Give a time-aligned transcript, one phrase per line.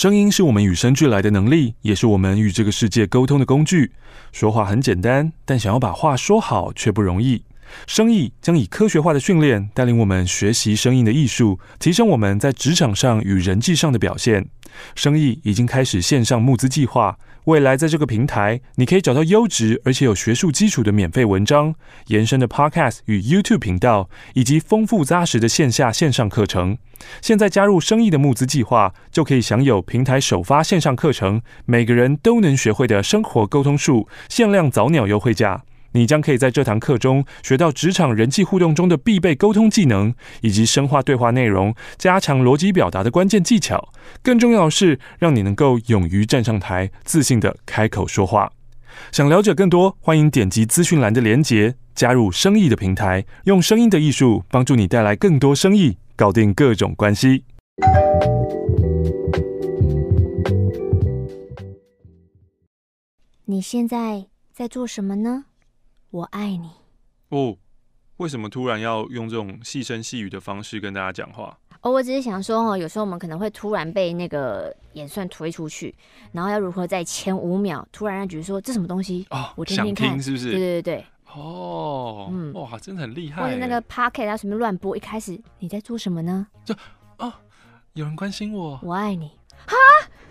[0.00, 3.92] 声音是我们与生俱来的能力，也是我们与这个世界沟通的工具。
[4.32, 7.44] 说话很简单，但想要把话说好却不容易。
[7.86, 14.48] 声意将以科学化的训练带领我们学习声音的艺术，提升我们在职场上与人际上的表现。
[14.94, 21.74] 声意已经开始线上募资计划，未来在这个平台，你可以找到优质而且有学术基础的免费文章、
[22.06, 26.78] 延伸的 Podcast 与 YouTube 频道，以及丰富扎实的线下线上课程。
[27.22, 35.62] 现在加入生意的募资计划，就可以享有平台首发线上课程，每个人都能学会的生活沟通术，限量早鸟优惠价。
[35.92, 43.92] 你将可以在这堂课中学到职场人际互动中的必备沟通技能，以及深化对话内容、加强逻辑表达的关键技巧。
[44.22, 48.52] 更重要的是，让你能够勇于站上台，自信的开口说话。
[49.12, 57.44] 想了解更多，欢迎点击资讯栏的连结，加入生意的平台，用声音的艺术帮助你带来更多生意，搞定各种关系。
[63.46, 65.46] 你现在在做什么呢？
[66.10, 66.70] 我爱你
[67.28, 67.56] 哦，
[68.16, 71.56] 为什么突然要用这种细声细语的方式跟大家讲话？
[71.82, 75.94] 哦，我只是想说哦，有时候我们可能会突然被那个演算推出去，
[76.32, 80.50] 然后要如何在前五秒突然让觉得说这什么东西哦，我听听看，是不是？
[80.50, 83.42] 对对对哦，嗯，哇，真的很厉害。
[83.42, 86.46] 或者那个 Podcast 它随便乱播，一开始你在做什么呢？
[86.64, 86.74] 就
[87.18, 87.32] 哦，
[87.92, 89.28] 有人关心我，我爱你。
[89.66, 89.76] 哈？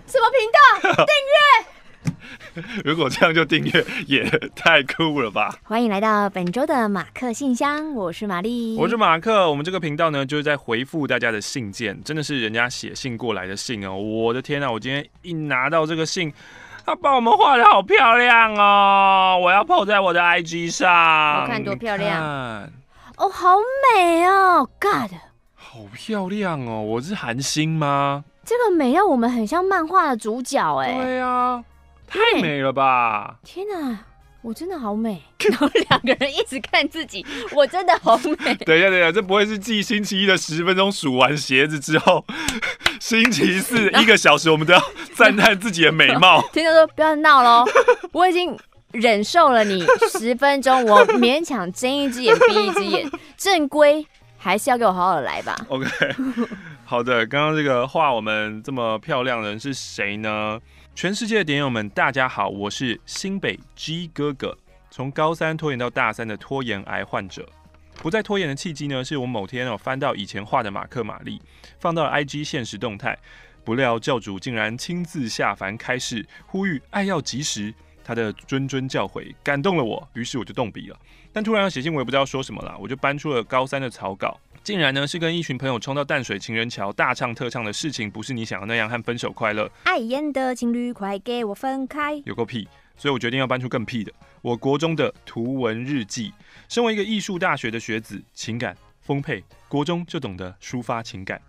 [0.06, 0.60] 什么频道？
[1.06, 1.79] 订阅？
[2.84, 4.24] 如果这样就订阅也
[4.56, 5.56] 太酷了吧！
[5.64, 9.50] 欢迎来到本周的马克信箱，我是玛丽，我是马克。
[9.50, 13.96] 我们这个频道呢，就是在回复大家的信件，真的是人家写信过来的信哦。
[13.96, 16.32] 我的天啊，我今天一拿到这个信，
[16.86, 19.40] 他把我们画的好漂亮哦！
[19.42, 22.24] 我要 po 在我的 IG 上，我看多漂亮
[23.18, 23.58] 哦，好
[23.96, 25.12] 美哦，God，
[25.56, 26.82] 好漂亮哦！
[26.82, 28.24] 我是韩星吗？
[28.46, 31.64] 这个美让我们很像漫画的主角哎，对啊。
[32.10, 33.36] 太美了吧！
[33.44, 34.00] 天哪，
[34.42, 35.22] 我真的好美。
[35.50, 38.54] 然后两个人一直看自己，我真的好美。
[38.66, 42.26] 等一下，等一下，这不会是继星期一的十分钟数完鞋子之后，
[43.00, 44.82] 星期四一个小时我们都要
[45.14, 46.42] 赞叹自己的美貌？
[46.52, 47.66] 听到说不要闹喽，
[48.12, 48.58] 我已经
[48.92, 54.06] 忍受了你十分钟，我勉强睁一只眼闭一只眼，正规
[54.38, 55.56] 还是要给我好好的来吧。
[55.70, 55.88] OK，
[56.86, 60.60] 好的，刚刚这个画我们这么漂亮的人是谁呢？
[61.00, 64.58] 全世界的点友们，大家好，我是新北 G 哥哥。
[64.92, 67.48] 从高三拖延到大三的拖延癌患者，
[67.96, 71.42] 不再拖延的契机呢，是我某天哦翻到以前画的马克玛丽，
[71.80, 73.18] 放到了 IG 现实动态，
[73.64, 77.74] 不料教主竟然亲自下凡开示，呼吁爱要及时，
[78.10, 80.98] 他的谆谆教诲感动了我，于是我就动笔了。
[81.32, 84.36] 但突然要写信，我也不知道说什么了，我就搬出了高三的草稿。
[84.64, 89.70] 竟然呢是跟一群朋友冲到淡水情人桥大唱特唱的事情，不是你想的那样，和分手快乐。
[89.84, 92.68] 爱演的情侣快给我分开，有个屁！
[92.98, 94.12] 所以我决定要搬出更屁的。
[94.42, 96.34] 我国中的图文日记，
[96.68, 101.40] 身为一个艺术大学的学子，情感丰沛，国中就懂得抒发情感。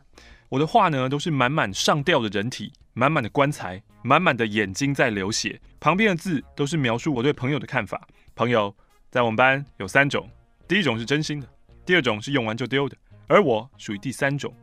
[0.50, 8.06] 我的画呢都是满满上吊的人体，满满的棺材，满满的眼睛在流血，旁边的字都是描述我对朋友的看法。
[8.34, 8.74] 朋友
[9.10, 10.30] 在我们班有三种，
[10.66, 11.48] 第一种是真心的。
[11.84, 12.96] 第二种是用完就丢的，
[13.26, 14.54] 而我属于第三种，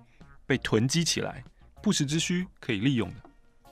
[0.46, 1.44] 被囤积起来，
[1.82, 3.16] 不时之需可以利用的。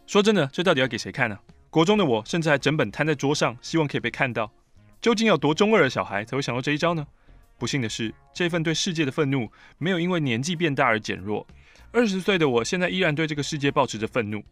[0.05, 1.39] 说真的，这到底要给谁看呢？
[1.69, 4.51] 国中的我甚至还整本摊在桌上，希望可以被看到。
[5.01, 7.05] 究竟要多中二的小孩才会想到这一招呢？
[7.57, 11.47] 不幸的是，这份对世界的愤怒没有因为年纪变大而减弱。
[11.91, 14.43] 二十岁的我现在依然对这个世界保持着愤怒。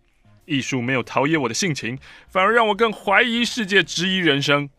[0.46, 4.70] 艺术没有陶冶我的性情，反而让我更怀疑世界，质疑人生。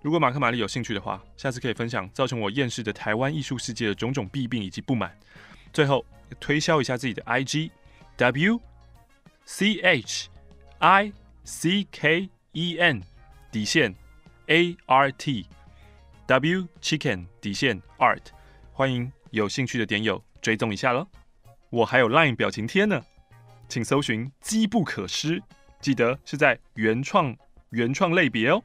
[0.00, 5.16] 如果马克玛丽有兴趣的话，下次可以分享造成我厌世的台湾艺术世界的种种弊病以及不满。
[5.72, 6.04] 最后
[6.40, 7.70] 推销一下自己的 IG
[8.16, 8.60] W
[9.44, 10.28] C H
[10.78, 11.12] I
[11.44, 13.02] C K E N
[13.50, 13.94] 底线
[14.46, 15.46] A R T
[16.26, 18.22] W Chicken 底线 Art，
[18.72, 21.06] 欢迎有兴趣的点友追踪一下喽。
[21.70, 23.02] 我还有 Line 表情贴呢，
[23.72, 25.42] 请搜寻机不可失，
[25.80, 27.34] 记得是在原创
[27.70, 28.62] 原创类别哦。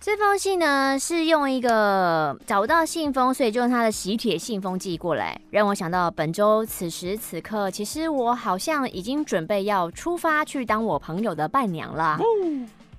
[0.00, 12.18] 这封信呢，是用一个找不到信封，所以就用他的喜帖信封寄过来，让我想到本周此时此刻，其实我好像已经准备要出发去当我朋友的伴娘了。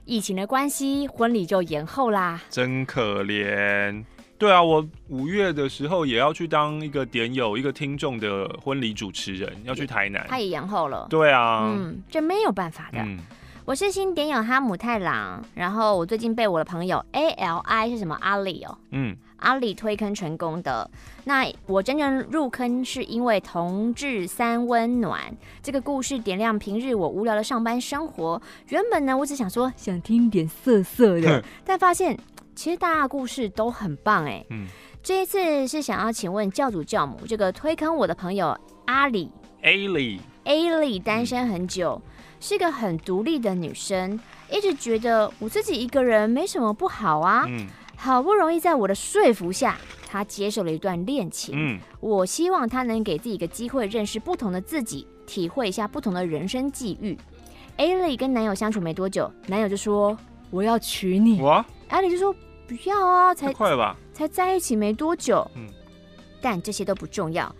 [0.05, 4.05] 疫情的关系，婚礼就延后啦，真可怜。
[4.43, 11.07] 对啊，我五月的时候也要去当一个点友，一个听众的婚礼主持人，要去台南，他也延后了。
[11.09, 12.99] 对啊，嗯，这没有办法的。
[12.99, 13.17] 嗯
[13.65, 20.91] 我是新点友哈姆太郎，然后我最近被我的朋友 A L I 是什么阿里哦，嗯，阿里推坑成功的。
[21.23, 28.41] 那我真正入坑是因为同志三温暖这个故事点亮平日我无聊的上班生活。
[28.67, 32.19] 原本呢，我只想说想听点色色的，但发现
[32.55, 34.45] 其实大家故事都很棒哎。
[34.49, 34.67] 嗯，
[35.01, 42.01] 这一次是想要请问教主教母，这个推坑我的朋友阿里 A 里 A 里单身很久。
[42.05, 42.09] 嗯
[42.43, 44.19] 是个很独立的女生，
[44.51, 47.45] 一直觉得我自己一个人没什么不好啊。
[47.47, 47.65] 嗯，
[47.95, 51.55] 好不容易在我的说服下，她接受了一段恋情。
[51.57, 57.17] 嗯，我希望她能给自己一个机会，认识不同的自己，体会一下不同的人生际遇。
[57.77, 60.17] 艾莉跟男友相处没多久，男友就说
[60.53, 61.41] 我要娶你。
[61.41, 61.65] 我！
[61.89, 62.31] 艾莉就说
[62.67, 63.97] 不要啊，才快了吧？
[64.13, 65.45] 才在一起没多久。
[65.55, 65.67] 嗯，
[66.43, 67.53] 但这些都不重要。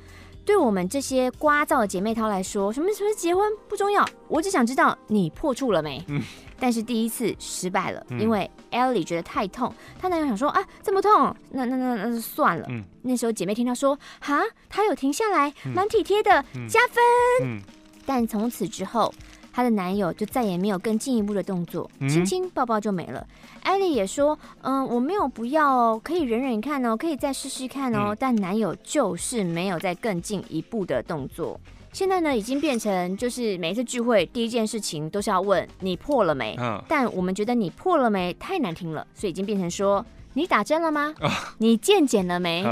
[0.46, 6.04] 对我们这些聒噪的姐妹淘来说，什么什么结婚不重要，我只想知道你破处了没。
[6.08, 6.22] 嗯，
[6.60, 12.68] 但是第一次失败了，嗯、因为 Ellie 觉得太痛，她男友想说啊这么痛，那那那那就算了。
[12.70, 17.04] 嗯，那时候姐妹听她说哈，她有停下来，蛮体贴的，嗯、加分。
[17.42, 17.62] 嗯，
[18.06, 19.12] 但从此之后。
[19.54, 23.26] 她的男友就再也没有更进一步的动作，亲亲抱抱就没了。
[23.62, 31.58] 艾莉也说：“嗯，我没有不要哦，可以忍忍看哦，可以再试试看哦。”但男友就是没有再更进一步的动作。
[31.94, 36.58] 现在呢，已经变成就是每一次聚会第一件事情都是要问你破了没？
[36.88, 40.04] 但我们觉得你破了没太难听了，所以已经变成说
[40.34, 41.14] 你打针了吗？
[41.60, 42.66] 你健检了没？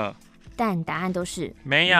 [0.55, 1.97] 但答案都是没有。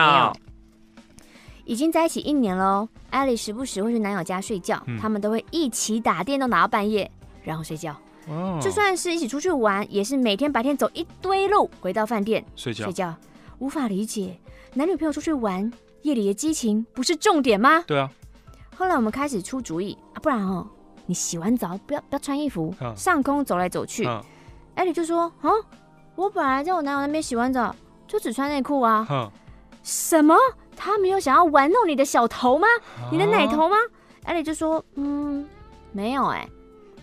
[1.64, 7.10] 已经在一起一年喽，艾莉时不时会去男友家睡觉，嗯、他们都会一起打电动打到半夜，
[7.42, 7.96] 然后睡觉。
[8.28, 12.84] 哦，就算是一起出去玩，也是每天白天走一堆路，回到饭店睡觉。
[12.84, 13.14] 睡觉，
[13.58, 14.38] 无法理解
[14.74, 15.72] 男女朋友出去玩，
[16.02, 17.82] 夜里的激情不是重点吗？
[17.86, 18.10] 对啊。
[18.76, 20.66] 后来我们开始出主意啊，不然哦，
[21.06, 24.06] 你洗完澡不要不要穿衣服，嗯、上空走来走去。
[24.74, 25.50] 艾莉、嗯、就说啊，
[26.14, 27.74] 我本来在我男友那边洗完澡，
[28.06, 29.06] 就只穿内裤啊。
[29.10, 29.30] 嗯、
[29.82, 30.36] 什么？
[30.76, 32.66] 他没有想要玩弄你的小头吗？
[33.10, 33.76] 你的奶头吗？
[34.24, 35.44] 艾莉就说：“嗯，
[35.92, 36.48] 没有哎、欸，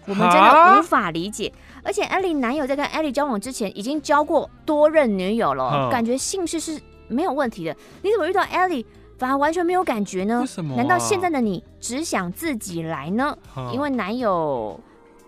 [0.06, 1.50] 我们真的无法理解。
[1.50, 7.76] 哈而且艾莉男友在跟艾莉交往之前已经交过多任女友了，哈感觉性事是没有问题的。
[8.02, 8.86] 你怎么遇到艾莉
[9.18, 10.40] 反而完全没有感觉呢？
[10.42, 10.78] 为什么、啊？
[10.78, 13.38] 难道现在的你只想自己来呢？
[13.54, 14.80] 哈因为男友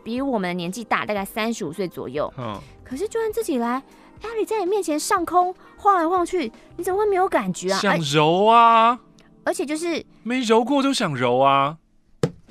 [0.03, 2.31] 比我们的年纪大，大概三十五岁左右。
[2.35, 3.81] 哈可是就算自己来。”
[4.23, 5.51] 艾莉在你面前上空
[5.81, 7.79] 晃来晃去，你怎么会没有感觉啊？
[7.79, 8.99] 想揉啊！
[9.43, 11.75] 而且就是没揉过就想揉啊！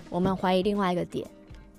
[0.08, 1.24] 我们怀疑另外一个点，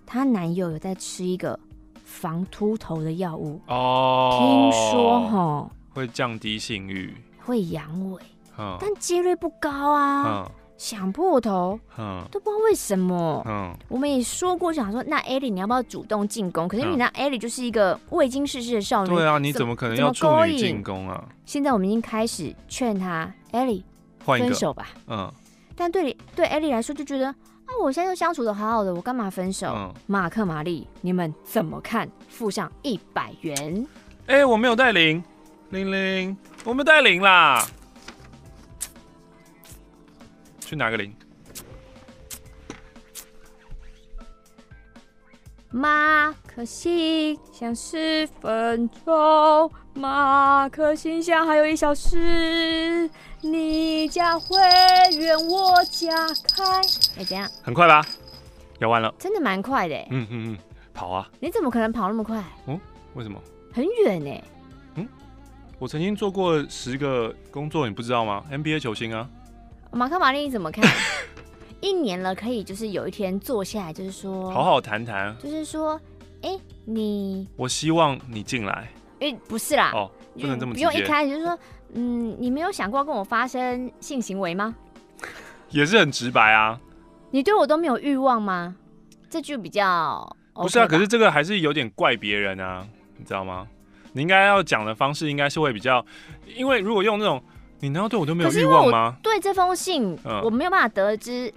[0.05, 1.59] 她男友有在吃一个
[2.05, 4.37] 防秃头的药物哦。
[4.39, 8.17] 听说哈会降低性欲，会阳痿，
[8.55, 10.49] 呵但几率不高啊。
[10.81, 16.67] 想破头，嗯，都不知道为什么，嗯，我们也说过，想说那艾莉你要不要主动进攻？
[16.67, 21.23] 可是你那艾莉就是一个未经世事的少女，对啊，你怎么可能要处女进攻啊？
[21.45, 23.85] 现在我们已经开始劝她，艾莉
[24.21, 25.31] 分手吧，嗯，
[25.75, 29.71] 但对对艾莉来说就觉得啊，我现在就相处的好好的，我干嘛分手？
[29.75, 32.09] 嗯，马克玛丽，你们怎么看？
[32.27, 33.87] 付上一百元，
[34.25, 35.23] 哎、欸，我没有带零，
[35.69, 36.35] 零零，
[36.65, 37.63] 我没有带零啦。
[40.71, 41.13] 去拿个零。
[45.69, 53.09] 马克信箱十分钟，马克信箱还有一小时，
[53.41, 54.57] 你家会
[55.17, 56.07] 员我家
[56.55, 56.63] 开。
[57.17, 57.49] 哎，怎样？
[57.61, 58.01] 很快吧？
[58.79, 59.13] 要完了。
[59.19, 59.95] 真的蛮快的。
[60.09, 60.57] 嗯嗯嗯，
[60.93, 61.29] 跑啊！
[61.41, 62.41] 你怎么可能跑那么快？
[62.67, 62.79] 嗯？
[63.15, 63.37] 为什么？
[63.73, 64.43] 很远呢。
[64.95, 65.07] 嗯？
[65.79, 69.29] 我曾经做过十个工作，你不知道吗？NBA 球星啊。
[69.91, 70.83] 马克玛丽，你怎么看？
[71.81, 75.99] 一年了，可以就是有一天坐下来，就是说好好谈谈，就是说，
[76.43, 78.87] 哎、欸，你，我希望你进来。
[79.19, 81.57] 哎、欸，不是啦，哦，不能这么不用一开始就是说，
[81.93, 84.73] 嗯，你没有想过跟我发生性行为吗？
[85.69, 86.79] 也是很直白啊。
[87.31, 88.75] 你对我都没有欲望吗？
[89.29, 90.19] 这就比较、
[90.53, 90.87] OK、不是啊。
[90.87, 93.67] 可是这个还是有点怪别人啊，你知道吗？
[94.13, 96.05] 你应该要讲的方式应该是会比较，
[96.55, 97.43] 因为如果用那种。
[97.81, 99.15] 你难道对我都没有欲望吗？
[99.21, 101.51] 对这封信，嗯、我没有办法得知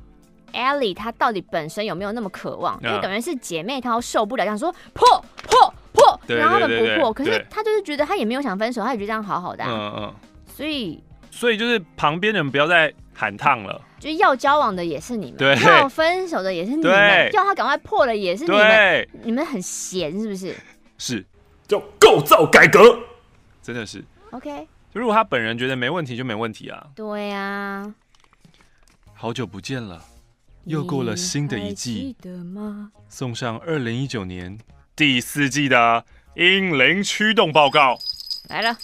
[0.52, 5.06] Ellie 她到底本身有没有那么渴望，嗯、因为感觉是姐妹她受不了，想说破
[5.46, 7.12] 破破，然后他们不破。
[7.12, 9.70] 可是她就是觉得她也没有想分手，她也觉得这样好好的、啊。
[9.70, 10.14] 嗯嗯。
[10.46, 20.54] 所以所以就是旁边的人不要再喊烫了，就是要交往的也是你们，要分手的也是你们，要他赶快破了也是你们，你们很闲是不是？
[20.96, 21.26] 是，
[21.68, 22.98] 叫构造改革，
[23.62, 24.02] 真的是。
[24.30, 24.66] OK。
[24.94, 26.86] 如果他本人觉得没问题，就没问题啊。
[26.94, 27.94] 对呀、啊。
[29.12, 30.04] 好久不见了，
[30.66, 32.14] 又过了新的一季，
[33.08, 34.56] 送上二零一九年
[34.94, 36.04] 第四季的
[36.36, 37.98] 英灵驱动报告
[38.48, 38.76] 来了。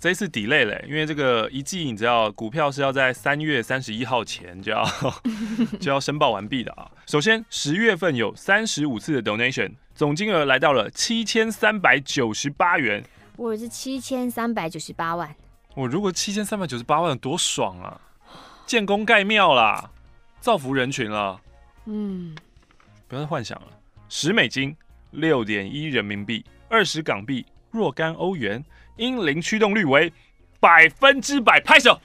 [0.00, 4.86] 这一次 delay 了，因为这个一季你知道，股票是要在三月三十一号前就要
[5.80, 6.90] 就要申报完毕的啊。
[7.06, 13.02] 首先，十月份有三十五次的 donation，总金额来到了七千三百九十八元。
[13.36, 15.34] 我是七千三百九十八万。
[15.74, 18.00] 我如果七千三百九十八万，多爽啊！
[18.64, 19.90] 建功盖庙啦！
[20.40, 21.40] 造福人群了，
[21.86, 22.36] 嗯，
[23.08, 23.66] 不要再幻想了。
[24.08, 24.76] 十美金，
[25.10, 28.64] 六点一人民币，二十港币，若干欧元，
[28.96, 30.12] 英灵驱动率为
[30.60, 32.00] 百分之百，拍手。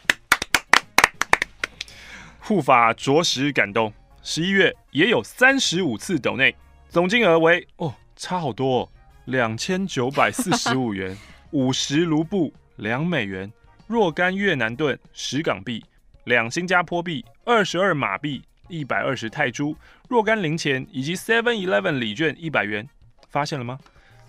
[2.40, 3.94] 护法着实感动。
[4.24, 6.56] 十一月也有三十五次抖内，
[6.90, 8.90] 总金额为哦，差好多哦，
[9.30, 11.16] 两千九百四十五 元，
[11.52, 13.52] 五十卢布，两美元，
[13.86, 15.86] 若干越南盾，十港币。
[16.26, 19.76] 两新加坡币、二十二马币、一百二十泰铢、
[20.08, 22.88] 若干零钱以及 Seven Eleven 礼券一百元，
[23.30, 23.80] 发现了吗？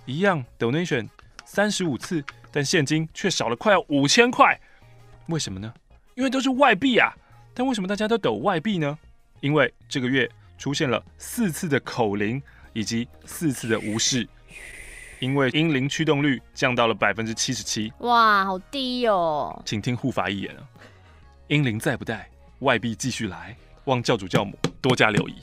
[0.04, 1.08] 一样 donation
[1.46, 4.58] 三十五次，但现金却少了快要五千块，
[5.28, 5.72] 为什么呢？
[6.14, 7.14] 因为都是外币啊！
[7.54, 8.98] 但为什么大家都抖外币呢？
[9.40, 12.40] 因为这个月出现了四次的口令
[12.74, 14.26] 以及四次的无视，
[15.20, 17.92] 因为英灵驱动率降到了百分之七十七。
[17.98, 19.62] 哇，好低哦！
[19.64, 20.62] 请听护法一言啊。
[21.48, 22.28] 英灵再不带，
[22.60, 25.34] 外币继续来，望教主教母多加留意。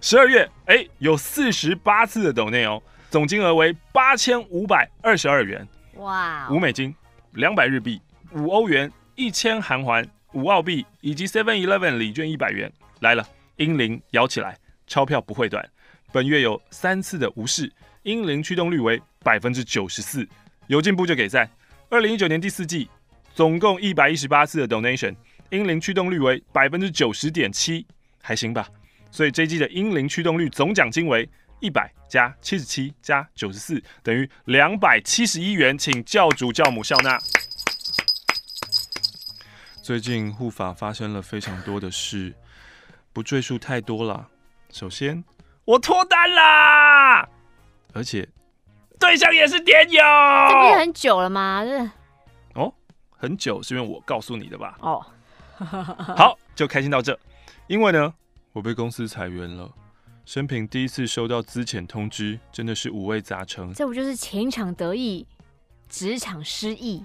[0.00, 5.66] 十二月，哎，有四十八次的抖内哦，总金额为八千五百二十二元。
[5.94, 6.48] 哇！
[6.50, 6.94] 五美金，
[7.32, 8.00] 两百日币，
[8.32, 12.70] 五欧元，一千韩元，五澳币，以及 Seven Eleven 礼券一百元
[13.00, 13.26] 来了。
[13.56, 15.66] 英灵摇起来，钞票不会短。
[16.12, 17.72] 本月有三次的无视，
[18.06, 20.26] 英灵驱动率为百分之九十四，
[20.68, 21.50] 有进步就给赞。
[21.90, 22.88] 二零一九年第四季。
[23.34, 25.14] 总共一百一十八次的 donation，
[25.50, 27.86] 英灵驱动率为百分之九十点七，
[28.22, 28.66] 还行吧。
[29.10, 31.28] 所以这一季的英灵驱动率总奖金为
[31.60, 37.18] 一百加七十七加九十四，等于两百七十一元，请教主教母笑纳。
[39.82, 42.32] 最近护法发生了非常多的事，
[43.12, 44.28] 不赘述太多了。
[44.72, 45.22] 首先，
[45.66, 47.28] 我脱单啦，
[47.96, 48.28] 而且
[48.98, 50.02] 对象也是点友，
[50.50, 51.64] 这不是很久了吗？
[51.64, 51.90] 这
[52.60, 52.72] 哦。
[53.18, 54.76] 很久是因为我告诉你的吧？
[54.80, 55.04] 哦，，
[55.56, 57.18] 好，就开心到这。
[57.66, 58.12] 因为呢，
[58.52, 59.70] 我被公司裁员了，
[60.26, 63.72] 生平第一次收到资遣通知，真的是五味杂陈。
[63.72, 65.26] 这不就是情场得意，
[65.88, 67.02] 职场失意？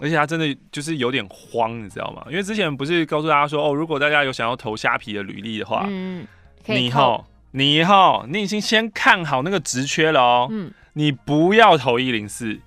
[0.00, 2.24] 而且他真的就是有点慌，你知道吗？
[2.28, 6.26] 因为之前不是告诉大家说，哦，如果大家有想要投虾皮的履历的话，嗯，
[6.66, 12.58] 你以后你以后你已经先看好那个职缺了哦，嗯，你不要投一零四，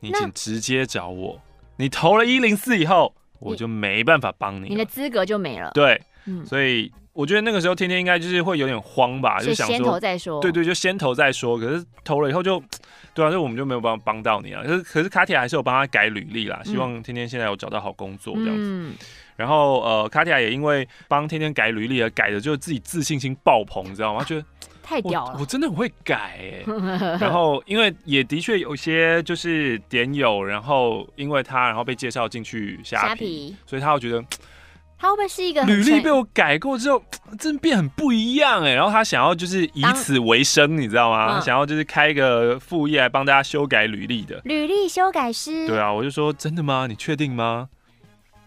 [0.00, 1.40] 你请直接找我。
[1.76, 5.70] 你投了一零四以后，我就没办法帮你，你的资格就没了。
[5.74, 10.40] 对，嗯，所以我觉得那个时候天天应该就是会有点慌吧，就想说先投再说。
[10.40, 11.58] 对对，就先投再说。
[11.58, 12.62] 可是投了以后就，
[13.14, 14.62] 对啊，就我们就没有办法帮到你了。
[14.64, 18.62] 可是可是卡铁还是有帮他改履历啦，希望天天现在有找到好工作这样子。
[18.62, 18.94] 嗯，
[19.36, 24.22] 然后呃，卡蒂亚也因为帮天天改履历而改的，就自己自信心爆棚，你知道吗？
[24.24, 24.44] 觉得。
[24.84, 25.34] 太屌了！
[25.34, 26.64] 我，我真的很会改哎，
[27.20, 34.22] 然后因为也的确有些就是点友，然后因为他然后被介绍进去虾皮，皮所以他会觉得
[34.98, 37.00] 他会不会是一个履历被我改过之后，
[37.38, 41.34] 真的变很不一样哎，然后他想要就是以此为生，你知道吗？
[41.34, 45.66] 他想要就是开一个副业来帮大家修改履历的履历修改师。
[45.68, 46.88] 对啊，我就说真的吗？
[46.88, 47.68] 你确定吗？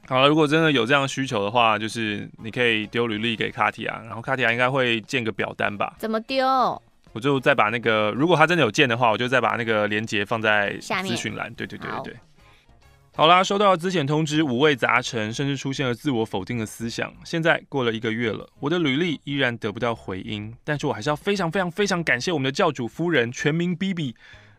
[0.08, 5.96] 好了，如果真的有这样的需求的话，就是你可以丢履历给卡提亚，然后卡提亚应该会建个表单吧？
[5.98, 6.46] 怎么丢？
[7.12, 11.52] 我就再把那个，如果他真的有建的话，我就再把那个链接放在资讯栏。
[11.54, 12.16] 对对对对对。
[13.16, 17.12] 好，啦，收到了资遣通知，五味杂陈，甚至出现了自我否定的思想。
[17.24, 24.14] 现在过了一个月了，我的履历依然得不到回音，但是我还是要非常非常非常感谢我们的教主夫人，全民 BB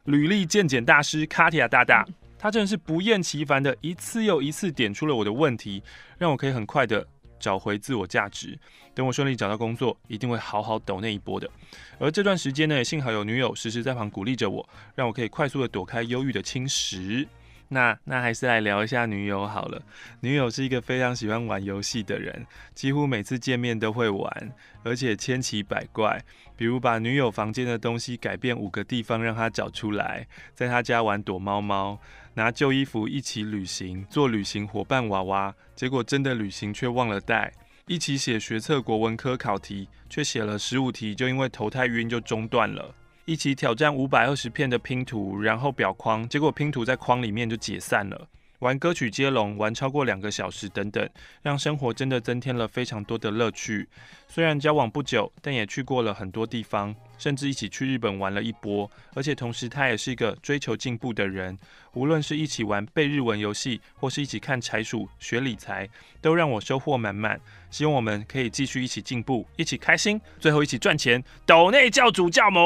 [0.04, 2.04] 履历鉴检大师卡提亚大大。
[2.08, 5.82] 嗯 他真是不厌其烦的，一次又一次点出了我的问题，
[6.18, 7.06] 让我可以很快的
[7.38, 8.58] 找回自我价值。
[8.94, 11.50] 等我顺利找到工作，一定会好好抖那一波的。
[11.98, 17.26] 而这段时间呢，也幸好有女友时时在旁鼓励着我，让我可以快速的躲开忧郁的侵蚀。
[17.68, 19.82] 那那还是来聊一下女友好了。
[20.20, 24.52] 女友是一个非常喜欢玩游戏的人，几乎每次见面都会玩，
[24.84, 26.24] 而且千奇百怪。
[26.56, 32.00] 比如把女友房间的东西改变五个地方让她找出来，在她家玩躲猫猫，
[32.36, 37.50] 拿旧衣服一起旅行，做旅行伙伴娃娃，结果真的旅行却忘了带。
[37.86, 42.94] 一起写学测国文科考题，却写了十五题就因为头太晕就中断了。
[43.24, 48.28] 一起挑战五百二十片的拼图，然后裱框，结果拼图在框里面就解散了。
[48.58, 51.08] 玩歌曲接龙，玩超过两个小时等等，
[51.40, 53.88] 让生活真的增添了非常多的乐趣。
[54.28, 58.90] 虽然交往不久，但也去过了很多地方，甚至一起去日本玩了一波。
[59.14, 61.58] 而且同时，他也是一个追求进步的人。
[61.94, 65.88] 无论是一起玩背日文游戏，或是一起看柴鼠学理财，
[66.20, 67.40] 都让我收获满满。
[67.70, 71.22] 希望我们可以继续一起进步，一起开心，最后一起赚钱。
[71.46, 72.60] 抖内教主教母，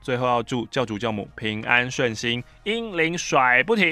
[0.00, 3.84] 最后要祝教主教母平安顺心，英灵甩不停。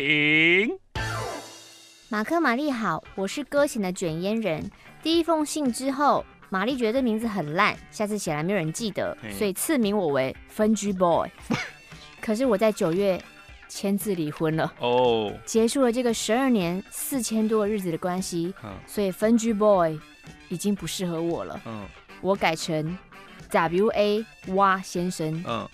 [2.09, 4.71] 马克玛丽好，我是歌行的卷烟人。
[5.03, 11.26] 第一封信之后，玛丽觉得这名字很烂，下次写来没有人记得，所以赐名我为分居 boy。
[12.21, 13.18] 可是我在九月
[13.71, 18.52] 签字离婚了哦，结束了这个十二年四千多日子的关系，
[18.87, 19.99] 所以分居 boy
[20.50, 21.59] 已经不适合我了。
[21.64, 21.87] 嗯，
[22.21, 22.99] 我改成
[23.50, 25.42] W A 蛙先生。
[25.49, 25.66] 嗯，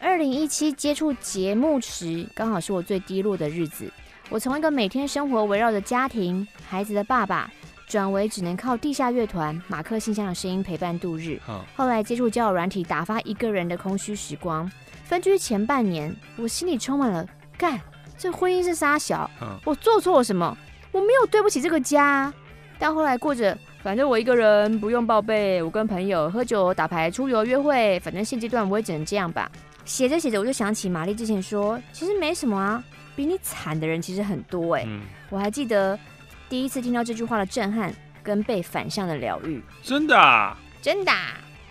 [0.00, 3.92] 二零一七接触节目时，刚好是我最低落的日子。
[4.30, 7.52] 我从一个每天生活围绕着家庭、孩子的爸爸，
[7.92, 11.38] 转为只能靠地下乐团马克信箱的声音陪伴度日。
[11.76, 14.70] 后来接触交友软体，打发一个人的空虚时光。
[15.04, 17.78] 分居前半年，我心里充满了干，
[18.16, 19.30] 这婚姻是杀小，
[19.66, 20.56] 我做错了什么？
[20.90, 22.32] 我没有对不起这个家。
[22.78, 29.52] 但后来过着，反正我一个人不用报备，我跟朋友喝酒、打牌、出游、约会，反正现阶段我也只能这样吧。
[29.84, 32.82] 写着写着，我就想起玛丽之前说，其实没什么啊。
[33.14, 35.98] 比你惨的人其实很多哎，嗯、我还记得
[36.52, 37.90] 第一次听到这句话的震撼
[38.22, 39.62] 跟被反向的疗愈。
[39.82, 40.54] 真的啊？
[40.82, 41.10] 真的？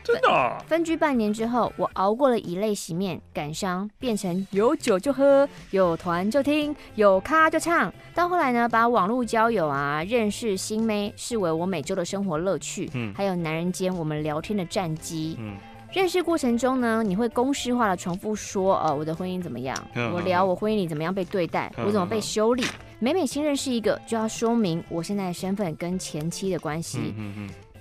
[0.03, 0.57] 真的啊？
[0.65, 7.93] 分居半年之后，我熬过了以泪洗面、感伤，变成有酒就喝，有团就听，有咖就唱。
[8.15, 15.57] 到后来呢，把网络交友啊、认识新妹视为我每周的生活乐趣，嗯，还有男人间我们聊天的战机，嗯。
[15.93, 19.75] 认识过程中呢，你会公式化的重复说，呃，我的婚姻怎么样？
[20.13, 22.63] 我聊我婚姻里怎么样被对待，我怎么被修理。
[22.99, 27.13] 每每新认识一个，就要说明我现在的身份跟前妻的关系。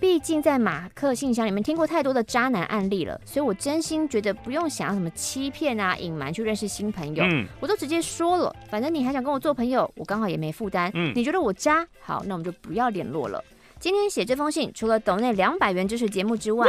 [0.00, 7.23] 毕竟在马克信箱里面听过太多的渣男案例了，所以我真心觉得不用想要什么欺骗啊、隐瞒去认识新朋友，
[7.61, 8.55] 我都直接说了。
[8.71, 10.90] 反正你还想跟我做朋友，我刚好也没负担。
[11.14, 11.87] 你觉得我渣？
[12.00, 13.45] 好，那我们就不要联络了。
[13.80, 16.68] 今天写这封信，除了抖内两百元支持节目之外，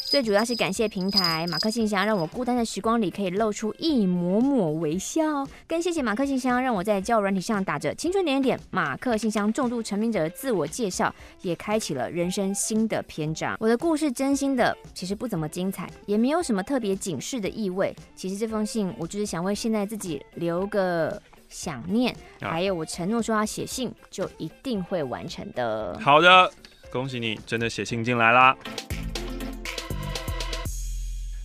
[0.00, 5.44] 最主要是感谢平台马克信箱，让我孤单的时光里可以露出一抹抹微笑。
[5.66, 13.56] 更谢谢马克信箱，让我在交友软体上打着青春点点马克信箱重度沉迷者的自我介绍，也开启了人生新的篇章。
[13.58, 17.92] 我的故事真心的其实不怎么精彩，也没有什么特别警示的意味。
[18.14, 21.20] 其实这封信我就是想为现在自己留个。
[21.52, 25.98] 想念，还有我承诺说要写信，就一定会完成的。
[26.00, 26.50] 好的，
[26.90, 28.56] 恭喜你真的写信进来啦！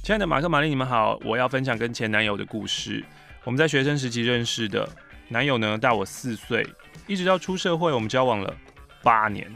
[0.02, 3.04] 亲爱的马克、玛丽，你们好，我要分享跟前男友的故事。
[3.44, 4.88] 我们在学生时期认识的，
[5.28, 6.66] 男友呢大我四岁，
[7.06, 8.56] 一直到出社会，我们交往了
[9.04, 9.54] 八年。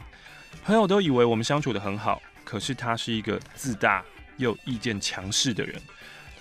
[0.64, 4.04] 朋友都以为我们相处的很好，可是他是一个自大
[4.36, 5.80] 又意见强势的人。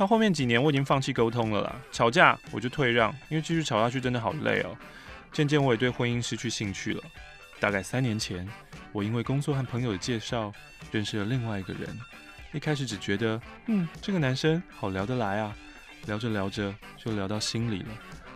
[0.02, 1.76] 到后面几年，我已经放弃沟通了啦。
[1.92, 4.76] 吵架我就退让，因为继续吵下去真的好累哦。
[5.32, 7.04] 渐渐我也对婚姻失去兴趣了。
[7.60, 8.50] 大概三年前，
[8.94, 10.52] 我因为工作和朋友的介绍，
[10.92, 11.96] 认识了另外一个人。
[12.52, 15.56] 一开始只觉得，嗯，这个男生好聊得来啊。
[16.08, 17.90] 聊着聊着就聊到心里了，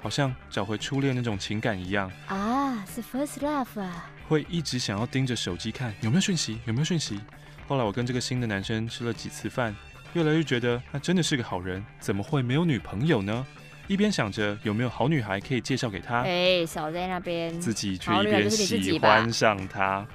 [0.03, 2.11] 好像找回初恋那种情感一样。
[2.27, 4.07] 啊，是 first love 啊。
[4.27, 7.19] 会一直想要盯着手机看有没有讯息，有没有讯息。
[7.67, 9.75] 后来我跟这个新的男生吃了几次饭。
[10.15, 13.45] 越来越觉得他真的是个好人，怎么会没有女朋友呢？
[13.87, 20.07] 一边想着有没有好女孩可以介绍给他，哎，少在那边，自己却一边喜欢上他。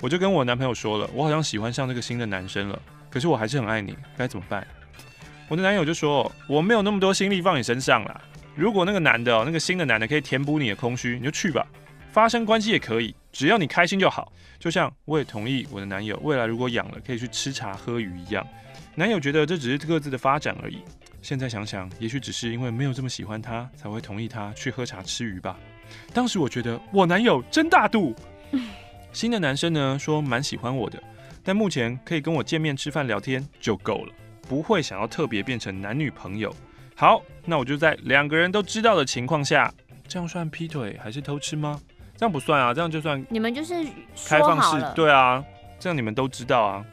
[0.00, 4.66] 我就跟我男朋友说了，我好像喜欢上那个新的男生了，可是我还是很爱你，该怎么办？
[5.48, 8.20] 我的男友就说，我没有那么多心力放你身上啦。
[8.56, 11.66] 如果那个男的，那个新的男的可以填补你的空虚，你就去吧，
[12.10, 14.32] 发生关系也可以，只要你开心就好。
[14.58, 18.44] 就像我也同意我的男友未来如果养了，可以去吃茶喝鱼一样。
[18.94, 20.78] 男友觉得这只是各自的发展而已。
[21.22, 25.56] 现在想想，也许只是因为没有这么喜欢他，才会同意他去喝茶吃鱼吧。
[26.12, 28.14] 当时我觉得我男友真大度。
[29.12, 31.02] 新的男生呢，说蛮喜欢我的，
[31.44, 34.12] 但目前可以跟我见面吃饭聊天就够了，
[34.48, 36.54] 不会想要特别变成男女朋友。
[36.94, 39.72] 好，那我就在两个人都知道的情况下，
[40.08, 41.80] 这样算劈腿还是偷吃吗？
[42.16, 43.74] 这样不算啊，这样就算你们就是
[44.26, 45.42] 开放式，对啊，
[45.78, 46.84] 这样你们都知道啊。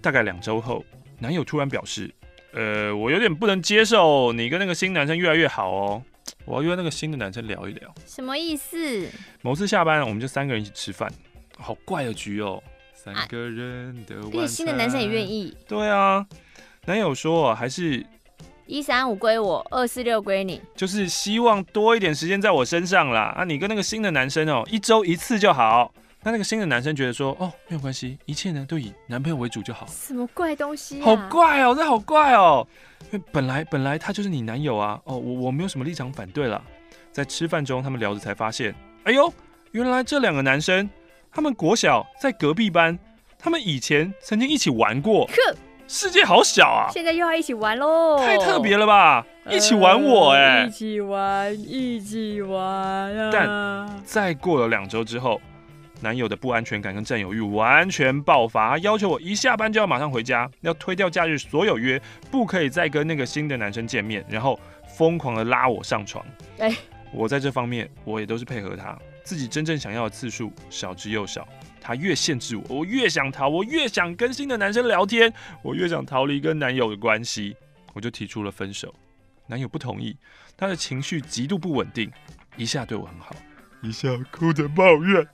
[0.00, 0.84] 大概两周后。
[1.18, 2.12] 男友突然表示
[2.52, 6.02] ：“呃，我有点不能接受你跟那个新男生越来越好哦，
[6.46, 9.08] 我要约那个新的男生聊一聊。”什么意思？
[9.42, 11.12] 某次下班，我们就三个人一起吃饭，
[11.58, 12.62] 好怪的局哦。
[12.94, 15.56] 三个人的晚餐，而且新的男生也愿意。
[15.66, 16.26] 对啊，
[16.84, 18.04] 男友说还是
[18.66, 23.34] 一三五归我，二四六归你，就是希望多一点时间在我身上啦。
[23.36, 25.92] 啊，你跟那个新的男生哦，一周一次就好。
[26.28, 29.86] 那那个新的男生觉得说，哦，没有关系，一切呢都以男朋友为主就好。
[29.86, 31.04] 什么怪东西啊？
[31.06, 32.66] 好怪哦，这好怪哦。
[33.10, 35.00] 因为本来本来他就是你男友啊。
[35.04, 36.62] 哦，我我没有什么立场反对了。
[37.12, 39.32] 在吃饭中，他们聊着才发现，哎呦，
[39.70, 40.90] 原来这两个男生，
[41.32, 42.98] 他们国小在隔壁班，
[43.38, 45.24] 他们以前曾经一起玩过。
[45.24, 45.56] 呵。
[45.90, 46.92] 世界好小啊！
[46.92, 49.24] 现在又要一起玩喽，太特别了吧！
[49.48, 53.30] 一起玩我哎、欸，一起玩，一起玩啊！
[53.32, 55.40] 但再过了两周之后，
[56.00, 64.58] 男友的不安全感跟占有欲完全爆发，他要求我一下班就要马上回家，要推掉假日所有约，不可以再跟那个新的男生见面，然后
[64.96, 66.24] 疯狂的拉我上床。
[66.58, 66.76] 哎、欸，
[67.12, 71.46] 我在这方面我也都是配合他，自己真正想要的次数少之又少。
[71.80, 75.32] 他越限制我，我越想逃，我越想跟新的男生聊天，
[75.62, 77.56] 我越想逃离跟男友的关系，
[77.94, 78.94] 我就提出了分手。
[79.46, 80.14] 男友不同意，
[80.54, 82.10] 他的情绪极度不稳定，
[82.58, 83.34] 一下对我很好，
[83.80, 85.26] 一下哭着抱怨，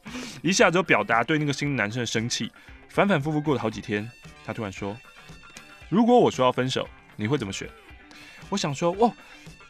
[0.42, 2.50] 一下就表达对那个新男生的生气，
[2.88, 4.11] 反反复复过了好几天，
[4.44, 4.96] 他突然说
[5.88, 7.68] ：“如果我说要分手，你会怎么选？”
[8.50, 9.12] 我想说：“哦，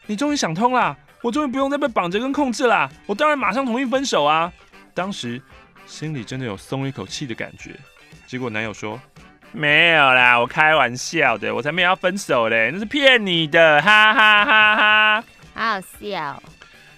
[0.05, 4.51] 你终于想通了，我终于不用再被绑着跟控制了，我当然马上同意分手啊！”
[4.93, 5.41] 当时。
[5.87, 7.79] 心里真的有松一口气的感觉，
[8.25, 8.99] 结果男友说
[9.53, 15.21] ：“没有啦，我开玩笑的，我才没有要分手嘞，那是骗你的，哈哈哈哈！”
[15.53, 16.41] 好好笑。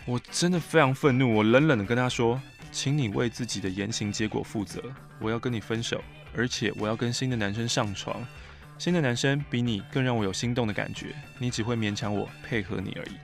[0.08, 2.42] 我真的非常愤怒，我冷冷的跟他说
[2.72, 4.82] ：“请你为自己的言行结果负责，
[5.20, 6.02] 我要跟你分手，
[6.34, 8.26] 而且我要跟新的男生上床，
[8.78, 13.18] 新的男生比你更让我有心动的感觉，你只会勉强我配合你而已。”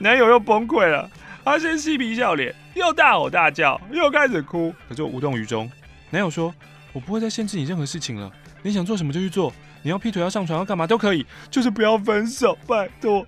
[0.00, 1.10] 男友又崩溃了。
[1.44, 5.70] 他先嬉皮笑脸，又大吼大叫，又开始哭，可就无动于衷。
[6.10, 6.54] 男友说
[6.92, 8.30] ：“我不会再限制你任何事情了，
[8.62, 13.24] 你想做什么就去做，你要劈腿、要上床、要干嘛都可以，就是不要分手，拜托。”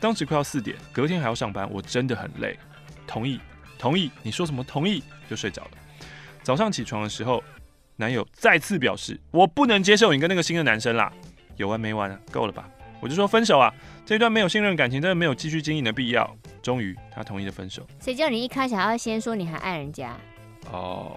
[0.00, 2.58] 当时快要四点，隔天还要上班，我真的很累。
[3.06, 3.40] 同意，
[3.78, 5.70] 同意，你说什么同意就睡着了。
[6.42, 7.42] 早上起床的时候，
[7.96, 11.12] 男友再次表示：“我不能接受你跟那个新的男生啦，
[11.56, 12.20] 有完没完啊？
[12.30, 12.68] 够了吧？”
[13.00, 13.72] 我就说分手啊，
[14.04, 16.36] 这段没有信任感情，真的没有继续经营的必要。
[16.62, 17.86] 终于，他同意了分手。
[18.00, 20.16] 谁叫你一开始还要先说你还爱人家？
[20.72, 21.16] 哦，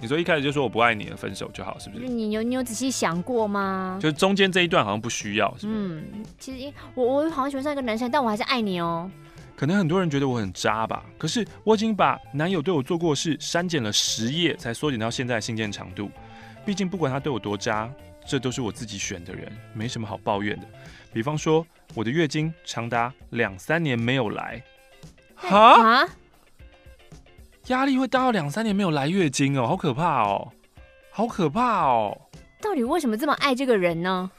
[0.00, 2.04] 你说一开始就说我不爱你了，分手就好，是不是？
[2.06, 3.98] 你有你有仔细想过吗？
[4.00, 5.78] 就是中间这一段好像不需要，是不是？
[5.78, 9.10] 嗯，其实我我好像喜欢上一个男生，但我还是爱你哦。
[9.56, 16.08] 可能很多人觉得我很渣吧，可是我已经把男友对我做过的事删减了十页，才缩减到现在的信件长度。
[16.64, 17.90] 毕竟不管他对我多渣，
[18.24, 20.66] 这都是我自己选的人，没什么好抱怨的。
[21.12, 24.62] 比方说，我的月经长达两三年没有来。
[25.34, 26.06] 哈？
[27.68, 30.52] 压力会大到两三年没有来月经哦，好可怕哦，
[31.10, 32.18] 好可怕哦！
[32.60, 34.30] 到底为什么这么爱这个人呢？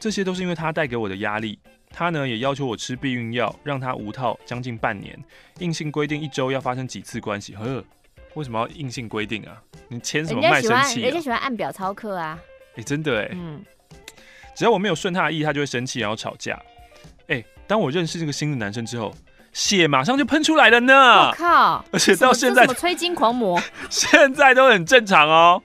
[0.00, 1.58] 这些都是因为他带给我的压力。
[1.90, 5.18] 他呢也要求我吃避孕药，让他无套将近半年，
[5.60, 7.54] 硬性规定一周要发生几次关系。
[7.54, 7.82] 呵，
[8.34, 9.62] 为什么要硬性规定啊？
[9.88, 11.04] 你签什么卖身契啊？
[11.04, 12.38] 人家喜欢按表操课啊！
[12.76, 13.62] 哎，真的哎，嗯，
[14.54, 16.60] 只要我没有顺他的意，他就会生气，然后吵架。
[17.28, 19.14] 哎，当我认识这个新的男生之后。
[19.56, 21.28] 血马上就喷出来了呢！
[21.28, 21.82] 我靠！
[21.90, 25.62] 而且到现在，催经狂魔， 现在都很正常哦。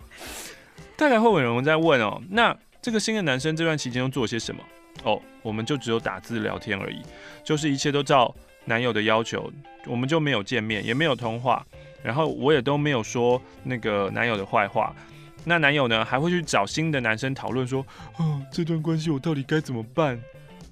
[0.95, 4.63] 大概会有人在问哦，那这个新的男生这段期间都做了些什么？
[5.04, 7.01] 哦，我们就只有打字聊天而已，
[7.43, 9.51] 就是一切都照男友的要求，
[9.86, 11.62] 我们就没有见面，也没有通话，
[12.01, 14.95] 然后我也都没有说那个男友的坏话。
[15.43, 20.17] 那男友呢，还会去找新的男生讨论说，哦，这段关系我到底该怎么办？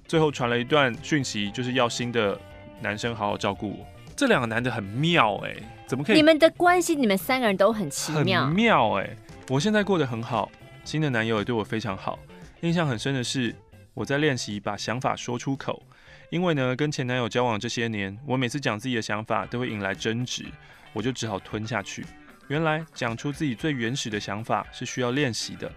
[0.08, 2.40] 最后传了一段讯息，就是要新的。
[2.80, 6.16] 男生好好照顾我，这两个男的很妙哎、欸，怎么可以？
[6.16, 9.16] 你们的关系，你们三个人都很奇妙，很妙哎、欸。
[9.48, 10.50] 我现在过得很好，
[10.84, 12.18] 新的男友也对我非常好。
[12.60, 13.54] 印象很深的是，
[13.94, 15.82] 我在练习把想法说出口，
[16.30, 20.44] 因为呢，跟前男友交往这些年，我每次讲自己的想法都会引来争执，
[20.92, 22.04] 我就只好吞下去。
[22.48, 25.70] 原来讲出自己最原始的想法是需要练习的。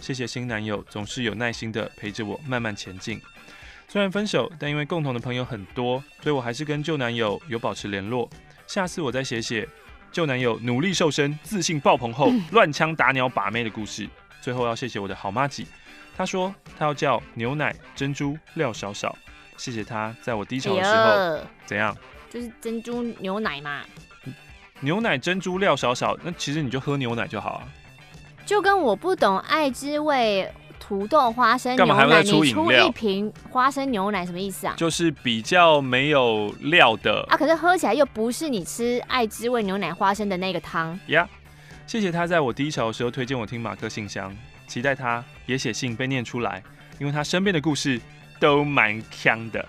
[0.00, 3.20] 谢谢新男友，总是有耐心的陪着我慢慢前进。
[3.96, 8.28] 虽然分手，但因为共同的朋友很多，所以我还是跟旧男友有保持联络。
[8.66, 9.66] 下次我再写写
[10.12, 14.06] 旧男友努力瘦身、自信爆棚后 乱枪打鸟把妹的故事。
[14.42, 15.66] 最后要谢谢我的好妈吉，
[16.14, 19.16] 她说她要叫牛奶珍珠廖少少，
[19.56, 21.96] 谢谢她在我低潮的时候、哎、怎样？
[22.28, 23.82] 就是珍珠牛奶嘛。
[24.80, 27.68] 牛奶珍珠廖少少，那其实你就喝牛奶就好啊。
[28.44, 30.52] 就跟我不懂爱之味。
[30.86, 34.74] 土豆花生牛奶，你出一瓶花生牛奶什么意思啊？
[34.76, 41.24] 就是比较没有料的啊，可是喝起来又不是你吃爱滋味牛奶花生的那个汤呀。
[41.24, 44.32] Yeah, 谢谢他在我低潮的时候推荐我听马克信箱，
[44.68, 46.62] 期待他也写信被念出来，
[47.00, 48.00] 因为他身边的故事
[48.38, 49.66] 都蛮锵的。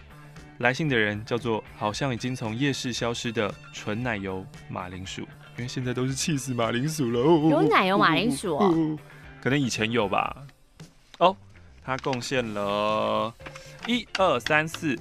[0.60, 5.24] 来信的人叫做好像已经从夜市消失的纯奶油马铃薯，
[5.58, 7.20] 因为现在都是气死马铃薯了。
[7.50, 8.98] 有奶油马铃薯哦，
[9.42, 10.36] 可能以前有吧。
[11.18, 11.36] 哦，
[11.84, 13.34] 他贡献了
[13.86, 14.98] 一二三四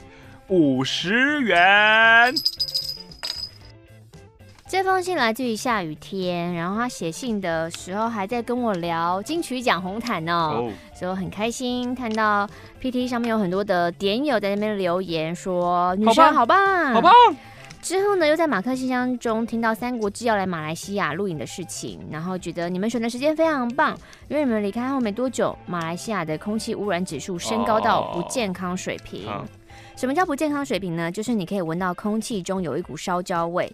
[0.48, 2.34] 五十元。
[4.68, 10.72] 这封信来自于下雨天，然后他写信的时候还在跟我聊金曲奖红毯哦，oh.
[10.92, 12.48] 所以我很开心看到
[12.82, 17.12] PT 上面有很多的点友在那边留言说女生好棒，好棒。
[17.82, 23.96] 之后呢，又在马克信箱中听到三国志要来马来西亚录影的事情，然后觉得你们选的时间非常棒，
[24.28, 29.30] 因为你们离开后没多久，马来西亚的空气污染指数升高到不健康水平。
[29.30, 29.44] Oh.
[29.96, 31.10] 什么叫不健康水平呢？
[31.10, 33.72] 就是你可以闻到空气中有一股烧焦味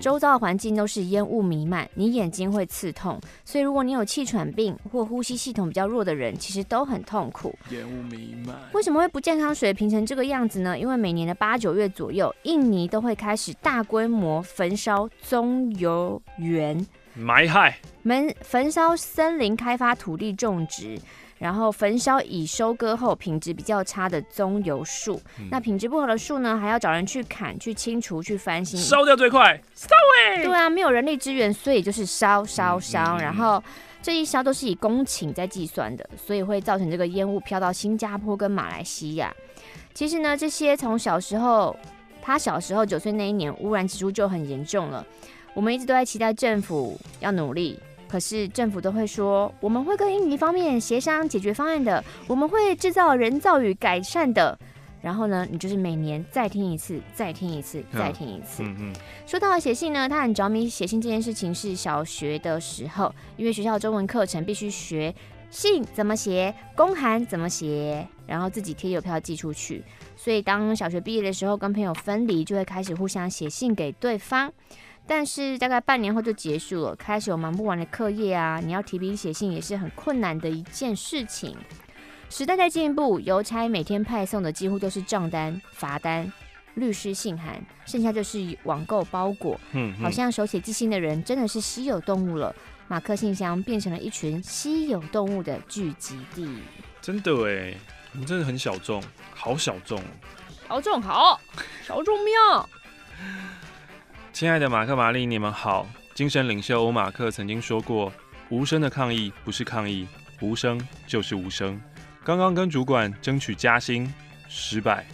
[0.00, 3.20] 周遭的环境都是烟雾弥漫，你眼睛会刺痛。
[3.44, 7.52] 所以如果你有气喘病或呼吸系统比较弱的人，其实都很痛苦。
[7.70, 10.78] 烟雾弥漫，为什么会不健康水平成这个样子呢？
[10.78, 20.96] 因为每年的八九月左右，印尼都会开始大规模焚烧棕油园，埋害，焚焚烧森林，开发土地种植。
[21.38, 28.80] 然后焚烧已收割后品质比较差的棕油树，嗯、那品质不好的树呢，还要找人去砍、去清除、去翻新。
[28.80, 30.42] 烧掉最快，烧哎！
[30.42, 33.16] 对啊，没有人力资源，所以就是烧烧烧。
[33.16, 33.62] 嗯、然后
[34.00, 39.34] 这一烧都是以公顷在计算的，所以会造成这个烟雾飘到新加坡跟马来西亚。
[39.92, 41.76] 其实呢，这些从小时候，
[42.22, 45.04] 他小时候九岁那一年，污染指数就很严重了。
[45.52, 47.78] 我们一直都在期待政府要努力。
[48.08, 54.58] 可是政府都会说，我们会跟印尼方面协商解决方案的，我们会制造人造雨改善的。
[55.02, 58.64] 然后呢，你就是每年再听一次，再听一次，再听一次。
[58.64, 58.92] 嗯嗯。
[59.24, 65.14] 说到写信呢，他很着迷写信这件事情，是小学的时候，因为学校中文课程必须学
[65.48, 69.84] 信怎么写，公函怎么写，然后自己贴邮票寄出去。
[70.16, 74.52] 所以当小学毕业的时候，跟朋友分离，就会开始互相写信给对方。
[75.06, 81.56] 但是大概半年后就结束了，开始有忙不完的课业啊，你要提笔写信也是很困难的一件事情。
[82.28, 86.30] 时代在进步，邮差每天派送的几乎都是账单、罚单、
[86.74, 89.58] 律师信函，剩下就是网购包裹。
[89.72, 92.52] 嗯，好像手写寄信的人真的是稀有动物了。
[92.88, 96.48] 马克信箱变成了一群稀有动物的聚集地。
[97.00, 97.74] 真的哎，
[98.10, 99.00] 你们真的很小众，
[99.32, 100.02] 好小众。
[100.68, 101.40] 小众好，
[101.86, 102.68] 小众妙。
[104.36, 105.88] 亲爱的马克、玛丽，你们好。
[106.12, 108.12] 精神领袖欧马克曾经说过
[108.50, 110.06] ：“无声的抗议不是抗议，
[110.42, 111.80] 无声就是无声。”
[112.22, 114.12] 刚刚跟主管争取加薪
[114.46, 115.06] 失败，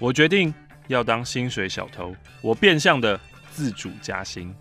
[0.00, 0.52] 我决定
[0.88, 2.12] 要当薪水小偷。
[2.42, 3.20] 我变相的
[3.52, 4.52] 自主加薪。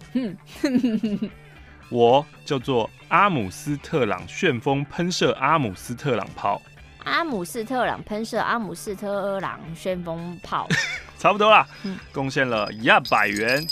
[1.90, 6.62] 我叫做阿姆斯特朗旋风喷射阿姆斯特朗炮。
[7.06, 10.70] 阿姆斯特朗喷射阿姆斯特朗旋风炮，
[11.18, 11.68] 差不多啦。
[12.12, 13.66] 贡献了一百元。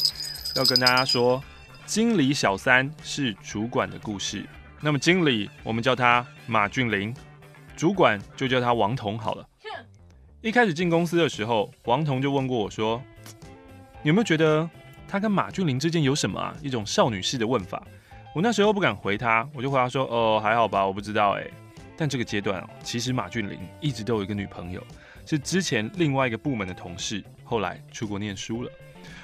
[0.56, 1.44] 要跟大家说，
[1.86, 4.46] 经理小三是主管的故事。
[4.80, 7.12] 那么经理，我们叫他马俊林，
[7.76, 9.48] 主管就叫他王彤好了。
[10.42, 13.02] 一开始进公司的时候，王彤就问过我说
[14.04, 14.70] ：“你有没有觉得
[15.08, 17.82] 他跟马俊林之间有什么啊？”一种少女式的问法。
[18.36, 21.48] 我那时候不敢回他，我就回答说：“哦，还好吧，我不知道哎。”
[21.98, 24.86] 但这个阶段哦，其实马俊林一直都有一个女朋友，
[25.26, 28.72] 是之前另外一个部门的同事，后来出国念书了。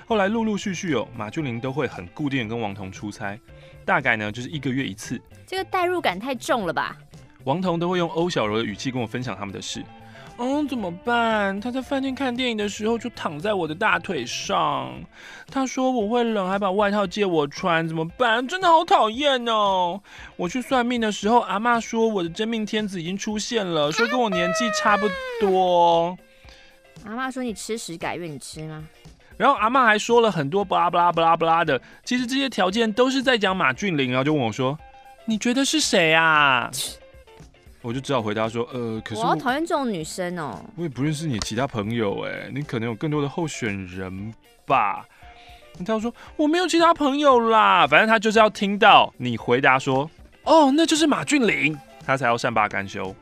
[0.09, 3.39] 后来陆陆续续哦，马俊麟都会很固定跟王彤出差，
[3.85, 5.21] 大概呢就是一个月一次。
[5.45, 6.97] 这个代入感太重了吧？
[7.43, 9.85] 王彤都会用欧小柔的语气跟我分享他们的事。
[10.39, 11.61] 嗯，怎么办？
[11.61, 14.99] 他在饭店看电影的时候就躺在我的大腿上，
[15.45, 18.47] 他说我会冷，还把外套借我穿，怎么办？
[18.47, 20.01] 真的好讨厌哦！
[20.37, 25.07] 我去算命的时候，阿妈说我的真命天子已经出现了，说跟我年纪差不
[25.39, 26.17] 多。
[27.05, 28.83] 阿妈说你吃屎改运，你吃吗？
[29.39, 34.77] 然后阿妈还说了很多巴拉巴拉巴拉巴拉的，其实这些条件都是在讲马俊麟，然后就问我说
[35.23, 36.69] ：“你觉得是谁啊？”
[37.81, 44.33] 我就只好回答说：“呃，可是我，我好讨厌这种女生哦。”我也不认识你其他朋友，哎，你可能有更多的候选人
[44.65, 45.05] 吧？
[45.85, 50.11] 他说：“我没有其他朋友啦。”反正他就是要听到你回答说
[50.43, 51.73] ：“哦，那就是马俊麟。”
[52.05, 53.15] 他才要善罢甘休。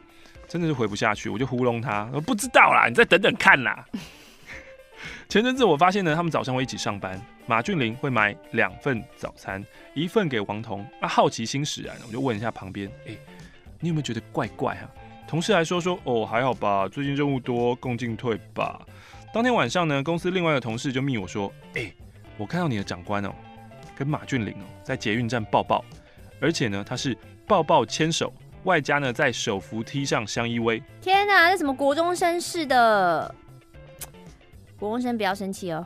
[0.48, 3.86] 真的是回不下去，我就糊弄他，我不知道啦，你再等等看啦。
[5.30, 7.22] 前阵子我发现呢，他们早上会一起上班。
[7.46, 9.64] 马俊麟会买两份早餐，
[9.94, 10.86] 一份给王彤。
[11.02, 13.12] 那好奇心使然，我就问一下旁边，哎、
[13.82, 14.90] 你有没有觉得怪怪啊？
[15.28, 18.82] 同事还说说，哦，还好吧，最近任务多，共进退吧。
[19.34, 21.92] 当天晚上呢，公司另外的同事就密我说，哎、
[22.38, 23.34] 我看到你的长官哦，
[23.98, 25.84] 跟马俊麟哦在捷运站抱抱，
[26.40, 28.32] 而且呢，他是抱抱牵手，
[28.64, 30.82] 外加呢在手扶梯上相依偎。
[31.02, 33.36] 天哪，这什么国中生似的？
[34.80, 35.86] 国公生不要生气哦。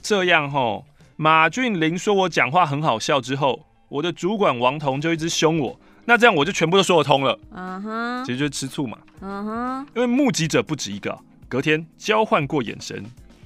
[0.00, 0.84] 这样吼，
[1.16, 7.38] 马俊麟说我讲话很好笑之后，我的主管王彤就一直凶我，那这样我就全部都说得通了。
[7.52, 8.96] 嗯哼，其实就是吃醋嘛。
[9.20, 13.04] 嗯哼，因为目击者不止一个，隔天交换过眼神，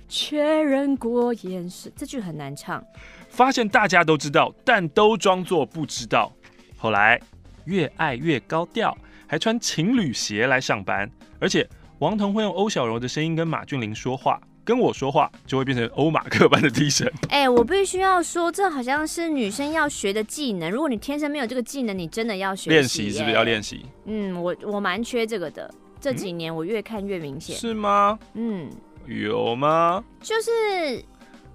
[0.09, 2.85] 确认过眼神，这句很难唱。
[3.31, 6.31] 发现大家都知道，但都装作不知道。
[6.77, 7.19] 后来
[7.65, 8.95] 越爱越高调，
[9.27, 11.67] 还穿情侣鞋来上班，而且
[12.01, 14.39] 王彤会用欧小柔的声音跟马俊麟说话。
[14.65, 17.07] 跟我说话就会变成欧马克般的低沉。
[17.29, 20.71] 哎、欸，我必须要说，这好像是女生要学的技能。
[20.71, 23.85] 如果你天生没有这个技能，你真的要学练习，是不是要练习？
[24.05, 25.73] 嗯，我我蛮缺这个的。
[26.01, 27.57] 这几年我越看越明显。
[27.57, 28.19] 是吗？
[28.35, 28.71] 嗯，
[29.07, 30.03] 有吗？
[30.21, 31.05] 就是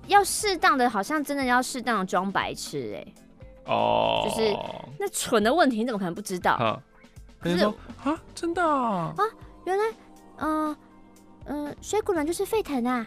[0.08, 3.14] 要适当的，好像真的要适当的装白痴哎、欸。
[3.66, 4.26] 哦。
[4.26, 4.56] 就是
[5.00, 6.54] 那蠢的问题，你怎么可能不知道？
[6.54, 6.82] 啊。
[7.40, 7.64] 可是
[8.04, 9.14] 啊，真的啊？
[9.18, 9.24] 啊，
[9.66, 9.84] 原来，
[10.38, 10.78] 嗯、呃。
[11.48, 13.06] 嗯，水滚了就是沸腾啊！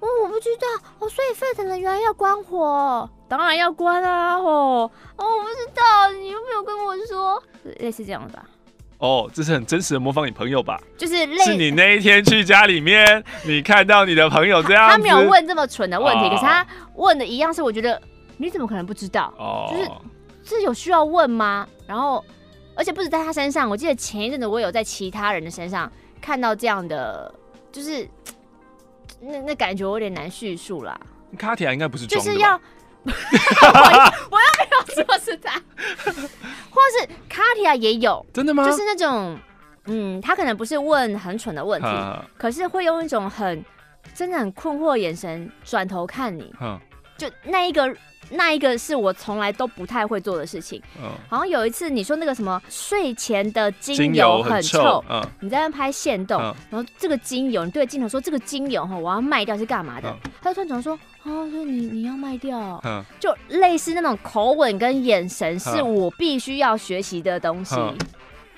[0.00, 0.66] 哦，我不知道
[0.98, 4.36] 哦，所以沸腾了原来要关火，当然要关啊！
[4.36, 7.42] 哦，哦，我不知道，你又没有跟我说，
[7.80, 8.44] 类似这样的吧？
[8.98, 10.80] 哦，这是很真实的模仿你朋友吧？
[10.96, 18.00] 就是类，是你那一天去家里面，你看到你的朋友这样他，他没有问这么蠢的问题，哦、可是他问的一样是，我觉得
[18.38, 19.34] 你怎么可能不知道？
[19.36, 19.90] 哦，就是
[20.42, 21.66] 这有需要问吗？
[21.86, 22.24] 然后，
[22.74, 25.90] 而且不止在他身上，我记得前一阵子我有在其他人的身上。
[26.20, 27.32] 看到这样的，
[27.72, 28.08] 就是
[29.20, 30.98] 那那感觉我有点难叙述啦。
[31.38, 32.54] 卡提亚应该不是，就是要
[33.04, 33.10] 我，
[34.30, 35.54] 我又没有说是他，
[36.70, 38.64] 或是卡提亚也有，真的吗？
[38.64, 39.38] 就是那种，
[39.86, 43.64] 嗯，他可能不是问很蠢的问题，啊、可是会用一种很
[44.14, 46.80] 真的很困惑的眼神转头看你，啊、
[47.16, 47.96] 就那一个。
[48.30, 50.80] 那一个是我从来都不太会做的事情。
[51.02, 56.40] 嗯，好像有一次你说那个什么睡前的精油很臭，嗯，你在那拍线动，
[56.70, 60.16] 然后这个精油你对着镜头说这个精油哈我要卖掉是干嘛的？
[60.40, 67.76] 他就突然讲说哦，说你你要卖掉，嗯，就类似那种口吻跟眼神是我必须要学习的东西。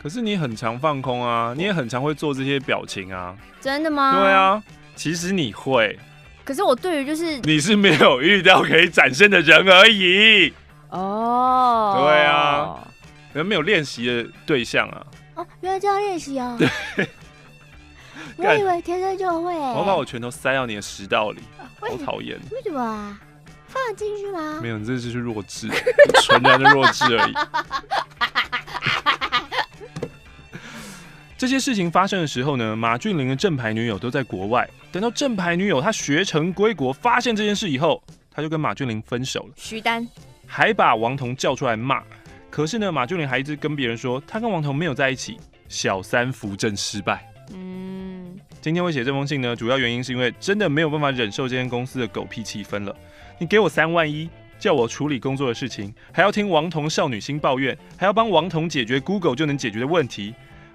[0.02, 3.36] 可是你很常放空啊，你也很常会做这些表情啊。
[3.60, 4.18] 真的吗？
[4.18, 4.62] 对啊，
[4.94, 5.98] 其实你会。
[6.44, 10.52] 可是我对于就是你是没有遇到可以展现的人而已
[10.90, 11.94] 哦。
[11.96, 12.04] Oh.
[12.04, 12.88] 对啊，
[13.34, 15.06] 有没有练习的对象啊？
[15.36, 16.56] 哦，原来就要练习啊。
[16.58, 16.68] 对，
[18.36, 19.54] 我以为天生就会。
[19.54, 21.40] 我把我拳头塞到你的食道里，
[21.80, 22.38] 好讨厌。
[22.50, 23.18] 为什么啊？
[23.68, 24.58] 放得进去吗？
[24.60, 25.66] 没有，你这就是弱智，
[26.22, 27.32] 纯然的弱智而已。
[31.42, 34.64] 这些事情发生的时候呢，马俊麟的正牌女友都在国外。
[34.92, 38.00] 等到正牌女友她学成归国，发现这件事以后，
[38.30, 39.54] 他就跟马俊麟分手了。
[39.56, 40.06] 徐丹
[40.46, 42.00] 还把王彤叫出来骂。
[42.48, 45.36] 可是呢，马俊麟还一直跟别人说他跟王彤没有在一起。
[45.68, 47.28] 小三扶正失败。
[47.52, 52.94] 嗯，今天会写这封信呢，主要原因是因为真的没有办法忍受这间公司的狗屁气氛了。
[53.40, 60.32] 你给我三万一，叫我处理工作的事情，还要听王彤少女心抱怨，还要帮王彤解决 Google 就能解决的问题。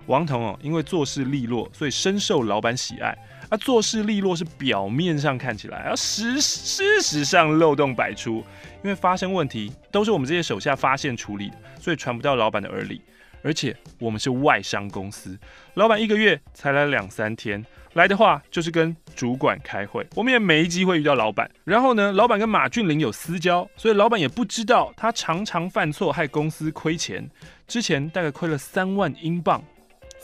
[0.08, 3.18] 王彤哦，因为做事利落，所以深受老板喜爱。
[3.50, 8.44] 而做事利落是表面上看起来，而实事实上漏洞百出。
[8.84, 13.02] 因为发生问题都是我们这些手下发现处理的，所以传不到老板的耳里。
[13.44, 15.38] 而且我们是外商公司，
[15.76, 21.50] 老板一个月才来两三天，来的话就是跟主管开会，我们也没机会遇到老板。
[21.64, 27.30] 然后呢，老板跟马俊林有私交，所以老板也不知道他常常犯错，害公司亏钱。
[27.68, 29.64] 之前大概亏了三万英镑。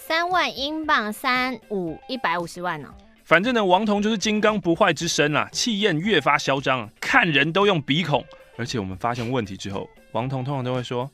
[0.06, 2.94] 三万英镑，三五一百五十万呢、哦。
[3.24, 8.22] 反正呢，王彤就是金刚不坏之身啊，气焰越发嚣张，看人都用鼻孔。
[8.58, 11.10] 而且我们发现问题之后，王彤通常都会说：“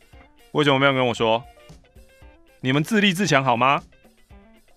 [0.53, 1.43] 为什么没有跟我说？
[2.61, 3.79] 你们自立自强好吗？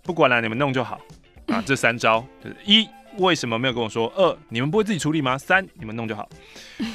[0.02, 1.00] 不管了，你们弄就好
[1.46, 1.62] 啊。
[1.64, 4.12] ”这三招就是一，为什么没有跟我说？
[4.14, 5.38] 二，你们不会自己处理吗？
[5.38, 6.28] 三，你们弄就好。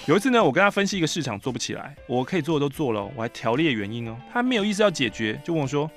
[0.05, 4.15] 有一次呢，我跟他分析一个市场做不起来，我可以做的都做了，我还条列原因哦。
[4.31, 5.89] 他没有意思要解决，就问我说。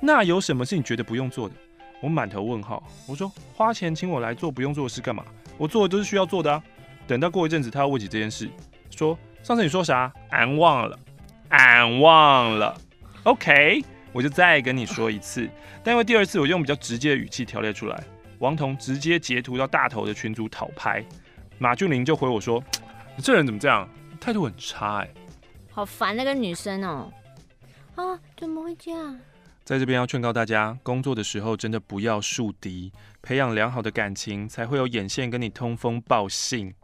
[0.00, 1.54] 那有什么是你觉得不用做的？
[2.00, 2.82] 我满头问号。
[3.06, 5.24] 我说花钱请我来做不用做的事干嘛？
[5.56, 6.62] 我做的都是需要做的啊。
[7.06, 8.50] 等到过一阵子，他要问起这件事，
[8.90, 10.12] 说上次你说啥？
[10.30, 10.98] 俺忘了，
[11.48, 12.78] 俺忘了。
[13.22, 15.48] OK，我就再跟你说一次。
[15.82, 18.04] 但因为第二次我用比较直接的语气条列出来，
[18.38, 21.02] 王彤直接截图到大头的群组讨拍。
[21.58, 22.62] 马俊麟就回我说
[23.16, 23.88] ：“你这人怎么这样？
[24.20, 25.08] 态度很差哎、”
[25.70, 27.12] 好烦那个女生哦。
[27.94, 29.18] 啊，怎么会这样？
[29.64, 32.92] 在这边要劝告大家，工作的时候真的不要树敌，
[33.22, 36.74] 培养良好的感情，才会有眼线跟你通风报信。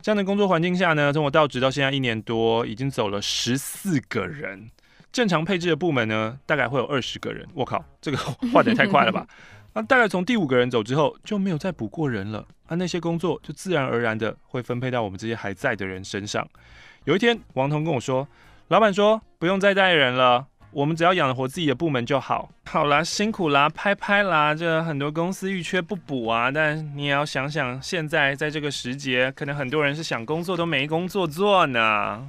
[0.00, 4.70] 这样的工作环境下呢，从我到职到现在一年多，已经走了十四个人。
[5.12, 7.46] 正常配置的部门呢，大概会有二十个人。
[7.52, 8.16] 我靠，这个
[8.50, 9.26] 换得太快了吧？
[9.74, 12.46] 那、啊、大概从第五个人走之后，就没有再补过人了。
[12.66, 16.48] 啊，那些工作就自然而然的会分配到我们这些还在的人身上。
[17.04, 18.26] 有一天，王彤跟我说，
[18.68, 20.46] 老板说不用再带人了。
[20.72, 22.48] 我们只要养得活自己的部门就好。
[22.64, 24.54] 好啦，辛苦啦，拍拍啦。
[24.54, 32.26] 这很多公司欲缺不补啊，但你也要想想，现在在这个时节，可能很多人是想工作都没工作做呢。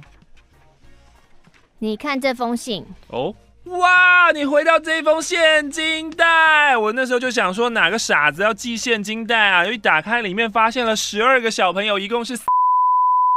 [1.78, 3.34] 你看这封信哦，
[3.64, 4.30] 哇！
[4.32, 9.64] 你回到这封现金袋，我那时候就想说，哪个傻子要寄现金袋啊？
[9.66, 12.38] 一打开，里面发现了十二个小朋友，一共是。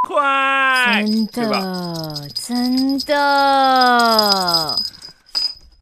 [0.08, 4.80] 快，真的，真的，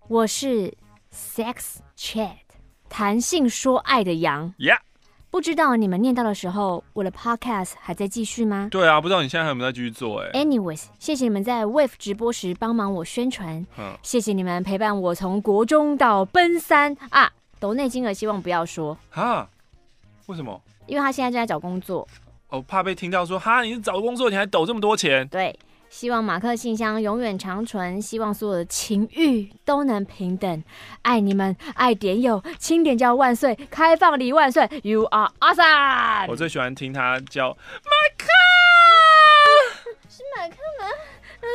[0.07, 0.71] 我是
[1.11, 2.35] Sex Chat
[2.87, 4.53] 谈性说爱的羊。
[4.59, 4.77] Yeah，
[5.31, 8.67] 不知道你们念到的时候，我的 Podcast 还在继续吗？
[8.69, 10.19] 对啊，不知道你现在还有没有在继续做？
[10.19, 19.49] 哎，Anyways，谢谢你们在 Wave 直播时帮忙我宣传，嗯，谢谢你们陪伴我从国中到奔三啊，抖内金额希望不要说哈，
[20.27, 20.61] 为什么？
[20.85, 22.07] 因为他现在正在找工作。
[22.49, 25.27] 我、哦、怕被听到说哈，你是找工作，你还抖这么多钱？
[25.29, 25.57] 对，
[25.97, 30.61] 希望马克信箱永远长存，希望所有的情欲都能平等，
[31.03, 36.27] 爱你们，爱点友，轻点叫万岁，开放礼万岁，You are awesome！
[36.27, 37.55] 我最喜欢听他叫马
[38.17, 38.27] 克，
[40.11, 40.89] 是马克吗？
[41.39, 41.47] 哦，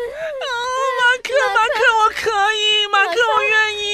[0.96, 3.84] 马克，马克，我可以，马克，我愿意，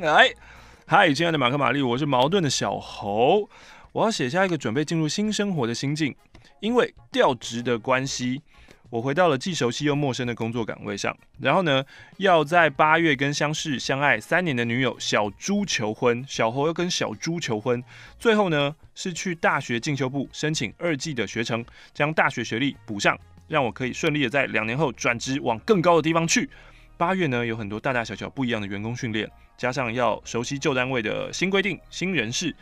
[0.00, 0.34] 克，来。
[0.88, 3.48] 嗨，亲爱的马克、玛丽，我是矛盾的小猴。
[3.96, 6.14] 我要写下一个准备进入新生活的心境，
[6.60, 8.42] 因为调职的关系，
[8.90, 11.16] 我回到了既熟悉又陌生的工作岗位上。
[11.40, 11.82] 然后呢，
[12.18, 17.82] 要在八月跟相识相爱三年的女友小猪求婚，小猴要跟小猪求婚。
[18.18, 23.18] 最后呢，是去大学进修部申请二季的学程，将大学学历补上，
[23.48, 26.50] 让我可以顺利的在两年后转职往更高的地方去。
[26.98, 29.26] 八月呢，有很多大大小小不一样的员工训练。
[29.56, 32.54] 加上要熟悉旧单位的新规定、新人事，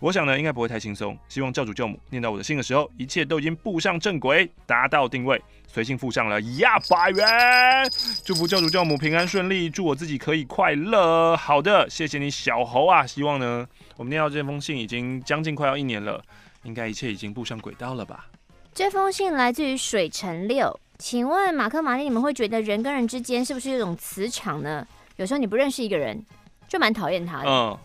[0.00, 1.16] 我想呢，应该不会太轻松。
[1.28, 5.40] 希望教主教母念到我的信的时候，一切都已经步上正轨，达到定位。
[5.66, 7.88] 随信附上了一，百元，
[8.24, 11.36] 祝福教主教母平安顺利，祝我自己可以快乐。
[11.36, 13.06] 好的，谢谢你，小猴啊。
[13.06, 13.64] 希望呢，
[13.96, 16.20] 我们念到这封信已经将近快要一年了，
[16.64, 18.26] 应该一切已经步上轨道了吧？
[18.74, 24.84] 这封信来自于水城六，请问马克、玛丽，你们会觉得人跟人之间是不是有种磁场呢？
[25.16, 26.24] 有时候你不认识一个人，
[26.66, 27.48] 就蛮讨厌他的。
[27.48, 27.78] 嗯，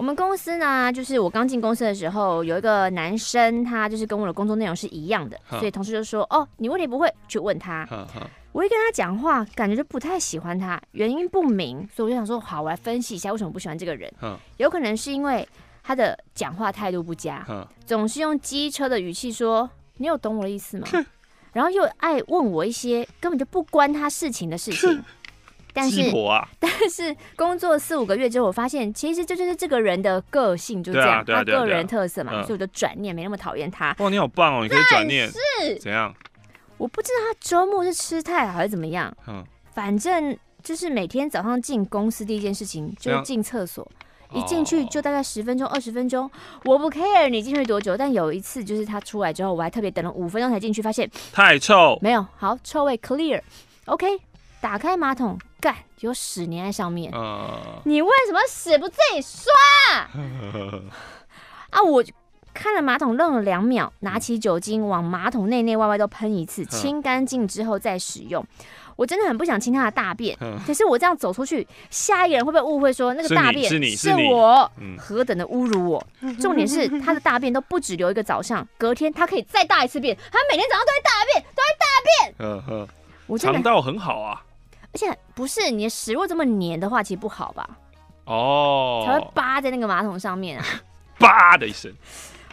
[0.00, 7.86] 我们公司呢，就是我刚进公司的时候，有一个男生，他就是跟我的工作内容是一样的，所以同事就说：“哦，你问题不会，去问他。”
[8.52, 14.10] 我一跟他讲话，感觉就不太喜欢他，原因不明，所以我就想说：“好，我来分析一下为什么不喜欢这个人。”
[14.56, 15.46] 有可能是因为
[15.82, 17.44] 他的讲话态度不佳，
[17.84, 19.68] 总是用机车的语气说
[20.00, 20.88] ：“你有懂我的意思吗？”
[21.52, 25.04] 然后又爱问我一些根本就不关他事情的事情。
[25.72, 33.94] 但是，啊、 但是工作四五个月之后，我发现其实这就是这个人的个性，就这样，他个人特色嘛，所以我就转念，没那么讨厌他。
[33.98, 35.28] 哇，你好棒哦，你可以转念。
[35.30, 36.14] 是怎样？
[36.76, 39.14] 我不知道他周末是吃太好还是怎么样。
[39.26, 39.44] 嗯，
[39.74, 43.86] 反正就是每天早上进公司第一件事情就是进厕所，
[44.32, 46.30] 一进去就大概十分钟、二十分钟。
[46.64, 51.98] 我不 care 你进去多久，但有一次就是他出来之后，我还特别等了五分钟才进去，发现太臭。
[52.00, 53.42] 没有，好，臭味 clear。
[53.84, 54.06] OK，
[54.60, 55.38] 打开马桶。
[55.60, 57.12] 干，有屎粘在上面。
[57.12, 57.50] Uh...
[57.84, 59.52] 你为什么屎不自己刷？
[61.68, 61.82] 啊！
[61.82, 62.02] 我
[62.54, 68.42] 看了马桶愣了两秒，拿起酒精往马桶内内外外都喷一次，清干净之后再使用。
[68.96, 70.36] 我真的很不想亲他的大便，
[70.66, 74.70] 可是我这样走出去，下一个人会不会误会说那个大便是你是我？
[74.98, 76.06] 何等的侮辱我！
[76.40, 82.88] 重点是他的大便都不止留一个早上，隔天他可以再大一次便，他每天早上都会大便，都会大便。
[83.26, 84.42] 我肠道很好啊。
[84.92, 87.78] 而且不是你的屎，如果这么黏的话，其实不好吧？
[88.24, 90.64] 哦，才会扒在那个马桶上面啊！
[91.18, 91.92] 叭的一声，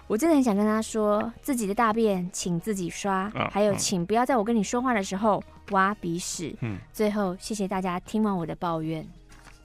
[0.08, 6.56] 我真的很想跟他说，自己的大便请自己刷，嗯、还有请不要在我跟你说话的时候挖鼻屎。
[6.62, 9.08] 嗯，最后谢谢大家听完我的抱怨。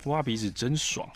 [0.05, 1.09] 挖鼻屎真爽，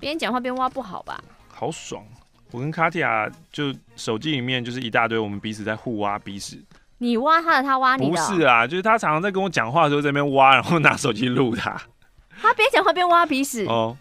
[0.00, 1.22] 边讲话边挖不好吧？
[1.52, 2.04] 好爽！
[2.50, 6.62] 我跟卡蒂亚就手机里面就是一大堆我们彼此在互挖鼻屎。
[7.02, 8.10] 你挖他的，他挖你的。
[8.10, 11.76] 不是啊，就是他常常在跟我讲话的时候在那边挖，然后拿手机录他。
[12.40, 13.96] 他边讲话边挖鼻屎哦，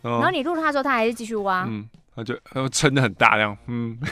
[0.00, 1.66] 哦，然后你录他的时候，他还是继续挖。
[1.68, 3.54] 嗯，他就他就撑的很大量。
[3.66, 3.98] 嗯。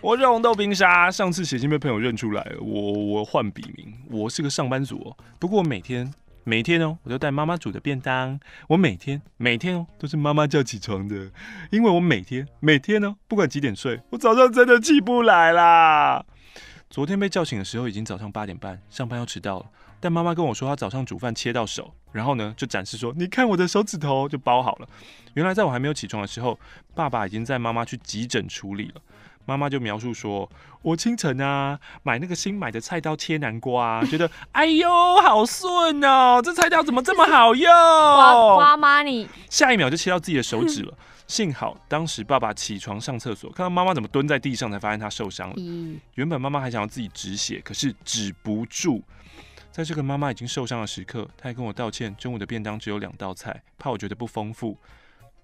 [0.00, 5.16] 我是红豆冰沙，上次写信被朋友认出来了，我我换笔名，我是个上班族哦。
[5.38, 6.10] 不过我每天
[6.44, 8.38] 每天哦，我都带妈妈煮的便当。
[8.68, 11.30] 我每天每天哦，都是妈妈叫起床的，
[11.70, 16.24] 因为我每天每天呢，不管几点睡，我早上真的起不来啦。
[16.90, 19.66] 昨天被叫醒的时候，已经早上八点半，上班要迟到了。
[19.98, 24.88] 但妈妈跟我说，她早上煮饭切到手，然后呢就展示说：“你看我的手指头就包好了。”
[25.32, 26.58] 原来在我还没有起床的时候，
[26.94, 29.00] 爸爸已经在妈妈去急诊处理了。
[29.46, 30.48] 妈妈就描述说
[30.82, 34.88] ：“我清晨啊买那个新买的菜刀切南瓜，觉得哎呦
[35.20, 40.94] 好顺哦，这菜刀怎么这么好用？”花妈你 下一秒就切到自己的手指了。
[41.26, 45.56] 幸好当时爸爸起床上厕所，看到妈妈怎么蹲在地上，才发现她受伤了。
[46.14, 49.02] 原本妈妈还想要自己止血，可是止不住。
[49.70, 52.14] 在这个妈妈已经受伤的时刻，她还跟我道歉。
[52.16, 54.76] 中午的便当只有两道菜，怕我觉得不丰富。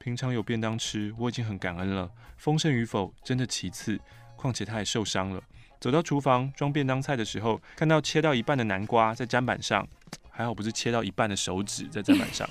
[0.03, 2.11] 平常有便当吃，我已经很感恩了。
[2.38, 4.01] 丰盛与否真的其次，
[4.34, 5.42] 况且他还受伤了。
[5.78, 9.86] 走到厨房装便当菜的时候，看到切到一半的南瓜在砧板上，
[10.30, 12.48] 还好不是切到一半的手指在砧板上。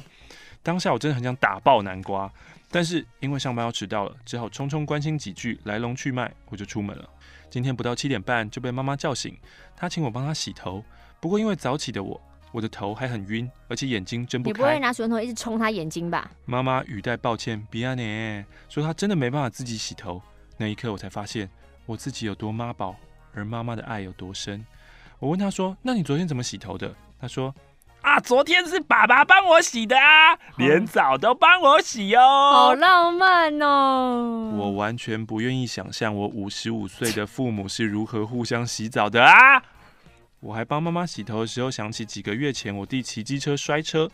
[0.62, 2.32] 当下我真的很想打爆南瓜，
[2.70, 7.10] 但是因为上班要迟到了，只好匆匆关心几句来龙去脉，我就出门了。
[7.50, 9.36] 今天不到七点半就被妈妈叫醒，
[9.76, 10.86] 她请我帮她洗头。
[11.20, 12.22] 不过因为早起的我，
[12.52, 14.54] 我的头还很晕，而且眼睛睁不开。
[14.54, 16.30] 你不会拿水龙头一直冲他眼睛吧？
[16.46, 20.22] 妈妈语带抱歉，比亚呢，说她真的没办法自己洗头。
[20.58, 21.50] 那一刻我才发现
[21.86, 22.96] 我自己有多妈宝，
[23.34, 24.66] 而妈妈的爱有多深。
[25.20, 27.54] 我问她说：“那你昨天怎么洗头的？”她说
[28.02, 32.22] ：“啊，昨天是爸爸帮我洗的啊，连澡都帮我洗哦。”
[32.56, 34.54] 好浪漫哦！
[34.58, 39.62] 我完全不愿意想象我五十五岁的父母是如何互相洗澡的啊！
[40.40, 44.10] 我还帮妈妈洗头的时候，想起几个月前我弟骑机车摔车，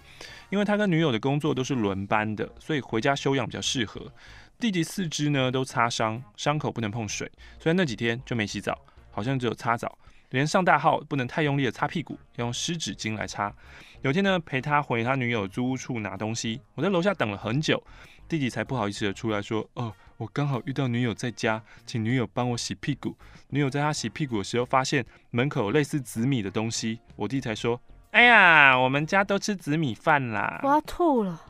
[0.50, 4.12] 因为他跟女友的工作都是轮班的，所以回家休养比较适合。
[4.60, 8.80] 弟弟四肢呢都擦伤，伤口不能碰水，所以那几天就没洗澡，
[9.12, 9.98] 好像只有擦澡，
[10.32, 13.54] 连上大号不能太用力的擦屁股，要用湿纸巾来擦。
[14.02, 17.84] 有天呢陪他回他女友租屋处拿东西，我在楼下等了很久，
[18.28, 23.14] 弟弟才不好意思的出来说：“哦。”我刚好遇到女友在家，请女友帮我洗屁股。
[23.50, 27.80] 女友在她洗屁股的时候，发现门口有类似紫米的东西，我弟才说
[28.12, 31.42] ：“哎呀，我们家都吃紫米饭啦。”我要吐了，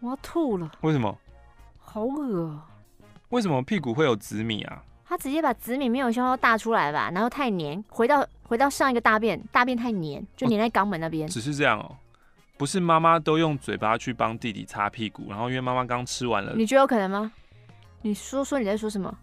[0.00, 0.72] 我要吐了。
[0.80, 1.16] 为什么？
[1.78, 2.60] 好恶。
[3.28, 4.82] 为什么屁股会有紫米啊？
[5.04, 11.28] 他直接把紫米没有消化大出来吧，然后太黏，回到回到上一个大便，大便太黏，就黏在肛门那边。
[11.28, 11.96] 只是这样哦。
[12.56, 17.30] 不是妈妈都用嘴巴去帮弟弟擦屁股，然后因为妈妈刚吃完了，你觉得有可能吗？
[18.02, 19.14] 你说说你在说什么？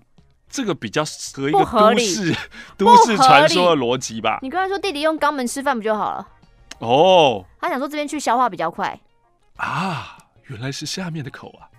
[0.49, 1.03] 这个比较
[1.33, 2.35] 合一个都市
[2.77, 4.37] 都市传说的逻辑吧。
[4.41, 6.27] 你刚才说弟弟用肛门吃饭不就好了？
[6.79, 8.99] 哦，他想说这边去消化比较快
[9.57, 10.17] 啊，
[10.47, 11.69] 原来是下面的口啊。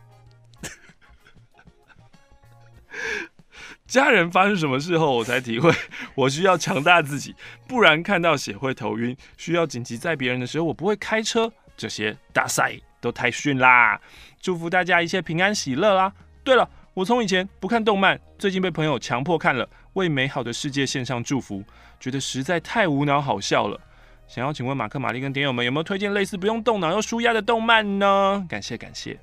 [3.95, 5.73] 家人发生什么事后，我才体会
[6.17, 7.33] 我需要强大自己，
[7.69, 9.17] 不然看到血会头晕。
[9.37, 11.53] 需要紧急载别人的时候，我不会开车。
[11.77, 14.01] 这些大赛都太逊啦！
[14.41, 16.13] 祝福大家一切平安喜乐啦！
[16.43, 21.63] 对了，我从以前不看动漫，最近被朋友强迫看了，为美好的世界献上祝福，
[22.01, 23.81] 觉得实在太无脑好笑了。
[24.27, 28.45] 想要请问马克、玛丽跟点友们有没有推荐类似不用动脑又舒压的动漫呢？
[28.49, 29.17] 感谢感谢。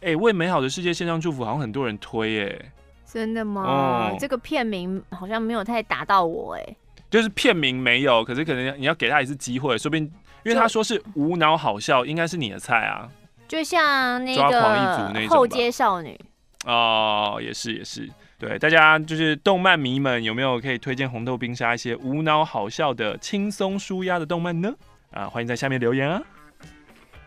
[0.00, 2.72] 哎、为美好的世界献上祝福，好像很多人推哎、欸。
[3.10, 3.62] 真的吗？
[3.62, 6.76] 哦、这个片名好像没有太打到我哎。
[7.08, 10.04] 就是片名没有，可是可能你要给他一次机会，说不定
[10.44, 13.08] 因为他说是无脑好笑，应该是你的菜啊。
[13.46, 16.20] 就像那个后街少女
[16.66, 18.10] 哦，也是也是。
[18.38, 24.74] 对，大家就是动漫迷们有没有可以推荐红豆冰沙一些无脑好笑的轻松舒压的动漫呢？
[25.12, 26.20] 啊，欢迎在下面留言啊。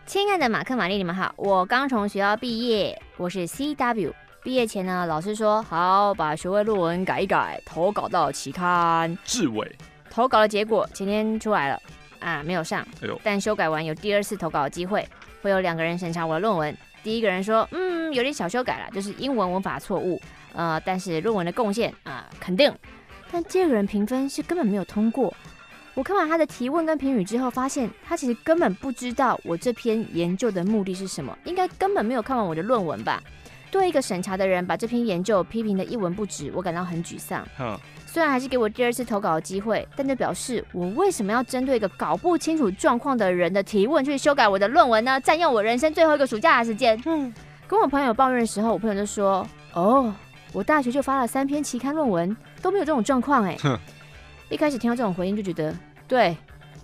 [0.05, 4.11] 亲爱的马克玛丽，你们好，我刚从学校毕业，我是 CW。
[4.41, 9.17] 毕业前呢，老师说好把学位论文改一改，投稿到期刊。
[9.25, 9.69] 志伟
[10.09, 11.81] 投稿的结果前天出来了
[12.19, 12.81] 啊，没有上。
[13.01, 13.19] 哎呦！
[13.21, 15.05] 但修改完有第二次投稿的机会，
[15.41, 16.75] 会有两个人审查我的论文。
[17.03, 20.21] 第一个人说，嗯，有点小修改了，就是英文文法错误，
[20.53, 22.73] 呃，但是论文的贡献啊，肯定。
[23.29, 25.33] 但第二个人评分是根本没有通过。
[25.95, 33.21] 我看完他的提问跟评语之后，发现他其实根本不知道我这篇研究的目的是什么，应该根本没有看完我的论文吧。
[33.71, 37.45] 对一个审查的人把这篇研究批评的一文不值，我感到很沮丧。
[37.57, 45.21] 哼虽然还是给我第二次投稿的机会，但这表示我为什么要针对一个搞不清楚状况的人的提问去修改我的论文呢？
[45.21, 46.99] 占用我人生最后一个暑假的时间。
[47.05, 47.31] 嗯，
[47.67, 50.11] 跟我朋友抱怨的时候，我朋友就说：“哦，
[50.51, 53.55] 我大学就发了三篇期刊论文，都没有这种状况。”哎，
[54.49, 55.71] 一开始听到这种回应就觉得，
[56.07, 56.35] 对，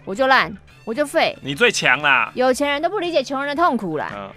[0.05, 2.31] 我就烂，我就废，你最强啦！
[2.35, 4.11] 有钱人都不理解穷人的痛苦啦。
[4.15, 4.29] 嗯，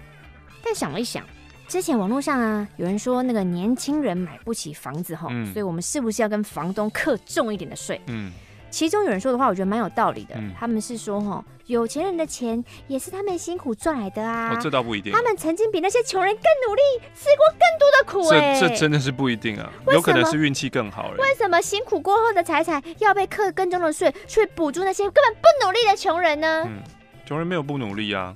[0.63, 1.23] 但想了一想。
[1.69, 8.01] 之前网络上啊，有人说那个年轻人买不起房子哈，嗯、所以我们是不是要跟房东课重一点的税？
[8.07, 8.31] 嗯，
[8.71, 10.33] 其中有人说的话，我觉得蛮有道理的。
[10.35, 14.51] 嗯、他们是说，哈，有钱人的钱也是他们辛苦赚来的啊。
[14.51, 15.13] 哦，这倒不一定。
[15.13, 16.81] 他们曾经比那些穷人更努力，
[17.13, 18.59] 吃过更多的苦、欸。
[18.59, 21.11] 这这真的是不一定啊，有可能是运气更好。
[21.19, 26.63] 为什么辛苦过后的财产要被课更重的税，去补助那些根本不努力的穷人呢？
[26.65, 26.81] 嗯，
[27.27, 28.35] 穷人没有不努力啊，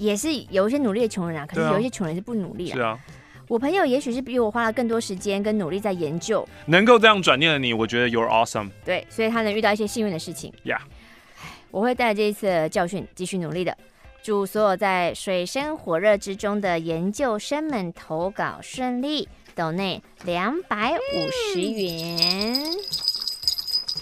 [0.00, 1.46] 也是有一些努力的穷人啊。
[1.46, 2.74] 可是有一些穷人是不努力啊。
[2.74, 2.98] 是啊。
[3.46, 8.70] 我朋友也许是比我花了更多时间跟努力在研究，能够这样转念的你，我觉得 you're awesome。
[8.84, 10.52] 对，所以他能遇到一些幸运的事情。
[10.64, 11.44] 呀，Yeah.
[11.72, 13.76] 我会带着这一次的教训继续努力的。
[14.22, 22.56] 祝所有在水深火热之中的研究生们投稿顺利，斗内两百五十元，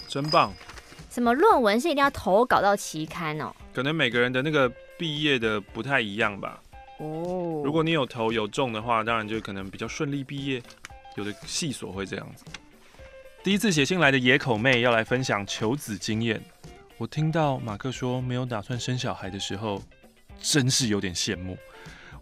[0.07, 0.53] 真棒。
[1.09, 3.51] 什么论文是一定要投稿到期刊哦？
[3.73, 6.61] 可能每个人的那个毕业的不太一样吧。
[6.97, 10.61] 哦，如果你有投有中的话，当然就可能比较顺利毕业。
[11.15, 12.45] 有的系所会这样子。
[13.43, 16.41] 第一次写信来的野口妹要来分享求子经验。
[16.97, 19.81] 我听到马克说没有打算生小孩的时候，
[20.41, 21.57] 真是有点羡慕。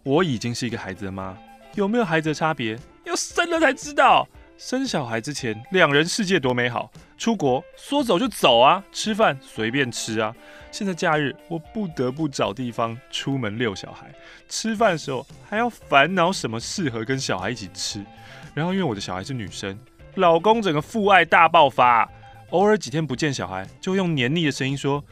[0.04, 1.36] 我已经是一个孩子的妈，
[1.74, 4.26] 有没有孩子的差别，要生了才知道。
[4.58, 6.90] 生小孩之前，两人世界多美好。
[7.16, 10.34] 出国说走就走啊，吃饭随便吃啊。
[10.72, 14.12] 现在假日我不得不找地方出门遛小孩，
[14.48, 18.04] 吃饭的时候还要烦恼什么适合跟小孩一起吃。
[18.52, 19.78] 然后因为我的小孩是女生，
[20.16, 22.08] 老公整个父爱大爆发，
[22.50, 25.02] 偶尔几天不见小孩，就用黏腻的声音说：“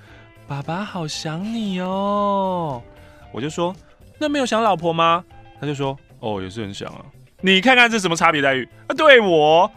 [0.49, 2.83] 爸爸好想你哦。”
[3.31, 3.75] 我就说
[4.19, 5.25] ：“那没有想老婆吗？”
[5.61, 7.07] 他就说：“哦，也是很想啊。”
[7.43, 8.95] 你看看这什么差别待遇啊？
[8.97, 9.71] 对我。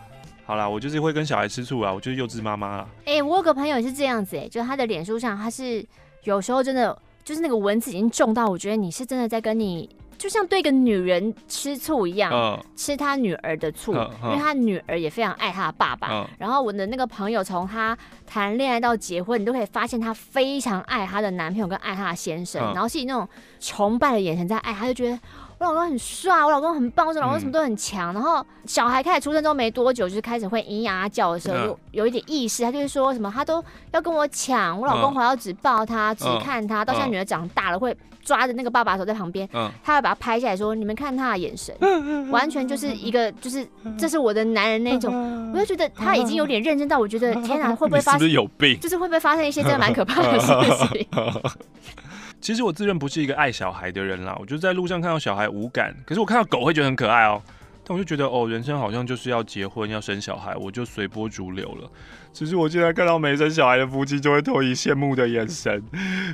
[0.46, 2.88] 好啦，我就是会跟小孩吃醋啊，我就是幼稚妈妈啦。
[3.06, 5.86] 哎、欸，我有个朋友也是这样子、欸，哎，就他的脸书上，他是
[6.24, 9.88] 有时候真的就是那个文字已经重到，我觉得你是真的在跟你，
[10.18, 16.08] 就像对一个女人吃醋一样，嗯、吃她女儿的醋，嗯嗯、因为她女儿也非常爱她的爸爸。
[16.12, 17.96] 嗯、然后我的那个朋友从她
[18.26, 23.30] 谈恋爱到结婚，你都可以发现她非常爱她的男朋友跟爱她的先生，嗯、然后是以那种
[23.60, 25.20] 崇拜的眼神在爱她，就觉得。
[25.60, 28.14] 我老公很帅，我老公很棒，我老公什么都很强。
[28.14, 34.80] 嗯、然后小孩开始出生之后没多久，就是开始会咿呀叫的时候，有、嗯、有一点意识，他就是说什么他都要跟我抢。
[34.80, 36.86] 我老公还要只抱他，嗯、只看他。
[36.86, 45.12] 到现在女儿长大了，会抓着那个爸爸手在旁边，嗯、他会把他拍下来说：“你们看他的眼神，嗯、完全就是一个就是这是我的男人那种。
[45.14, 48.20] 嗯”我就觉得他已经有点认真到，我觉得天哪，会不会发生？
[48.22, 48.80] 是不是有病？
[48.80, 50.48] 就是会不会发生一些真的蛮可怕的事
[50.88, 51.08] 情？
[52.42, 57.42] 其实我自认不是一个爱小孩的人啦，我就在路上看到小孩无感，可是我看到狗会觉得很可爱哦。
[57.86, 61.92] 但我就觉得哦，人生好像就是要结婚要生小孩，我就随波逐流了。
[62.32, 65.84] 只是我现在看到没生小孩的夫妻，就会投以羡慕的眼神，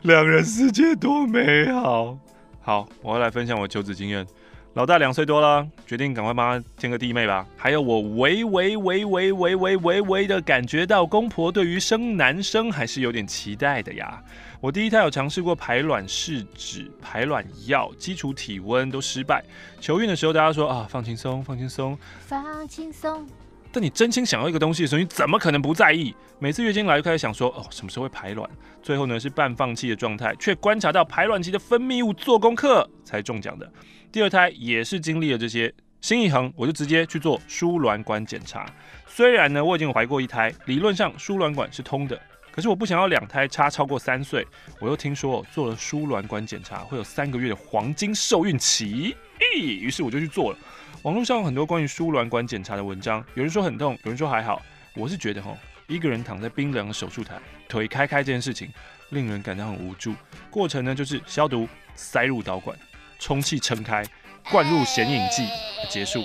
[0.04, 2.18] 两人世界多美好。
[2.62, 4.28] 好，我要来分享我求子经验。
[4.74, 7.48] 老大两岁多了，决定赶快帮他添个弟妹吧。
[7.56, 14.22] 还有我微微微微微微微微的感觉到，公婆对于生男生还是有点期待的呀。
[14.66, 19.46] 我第一胎有尝试过排卵试纸、排卵药、基础体温都失败。
[19.80, 23.28] 求孕的时候，大家说啊，放轻松，放轻松，放轻松。
[23.72, 26.16] 但你真心想要一个东西的时候，你怎么可能不在意？
[26.40, 28.50] 每次月经来就开始想说，哦，什么时候会排卵？
[28.82, 33.72] 最后呢是半放弃的状态，却观察到排卵期的分泌物，做功课才中奖的。
[34.12, 38.66] 第二胎也是经历了这些，心一横，我就直接去做输卵管检查。
[39.06, 42.20] 虽然呢，我已经怀过一胎，理论上输卵管是通的，
[42.56, 44.48] 可是我不想要两胎差超过三岁。
[44.80, 50.58] 我又听说做了输卵管检查会有三个月的黄金受孕期，咦，于是我就去做了。
[51.02, 54.62] 网络上有很多关于输卵管检查的文章，有人说很痛，有人说还好。
[54.96, 57.38] 我是觉得吼，一个人躺在冰凉的手术台，
[57.68, 58.70] 腿开开这件事情，
[59.10, 60.16] 令人感到很无助。
[60.50, 62.78] 过程呢，就是消毒、塞入导管。
[63.20, 64.06] 充气撑开，
[64.50, 65.46] 灌入显影剂，
[65.90, 66.24] 结束。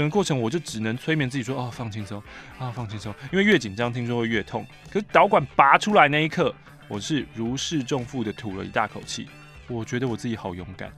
[0.00, 2.22] 整个过程我就只能催眠自己说：“哦，放轻松，
[2.58, 4.66] 啊，放轻松。”因为越紧张，听说会越痛。
[4.90, 6.54] 可是导管拔出来那一刻，
[6.88, 9.28] 我是如释重负的吐了一大口气。
[9.68, 10.90] 我觉得我自己好勇敢。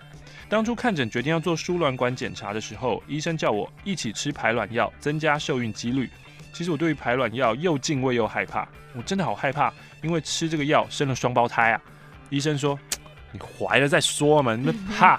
[0.48, 6.08] 当初看诊决定要做输卵管检查的时候，医生叫我一起吃排卵药，增加受孕几率。
[6.52, 11.82] 其实我对于排卵药又敬畏又害怕，我真的好害怕，因为吃这个药生了双胞胎啊。
[12.30, 12.78] 医生说。
[13.34, 15.18] 你怀了再说嘛，你们怕。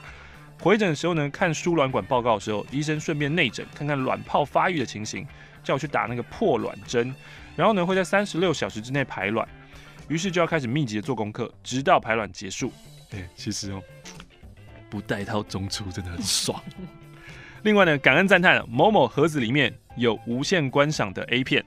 [0.64, 5.28] 回诊的时候呢，看输卵管报告的时候，医生顺便内诊，看看卵泡发育的情形，
[5.62, 7.14] 叫我去打那个破卵针，
[7.58, 9.46] 然后呢会在三十六小时之内排卵，
[10.08, 12.72] 于是就要开始密集的做功课，直到排卵结束。
[13.12, 13.84] 哎、欸，其实哦，
[14.90, 16.58] 不带套中出真的很爽。
[17.64, 21.62] 另外呢，感恩赞叹某某盒子里面有无限观赏的 A 片，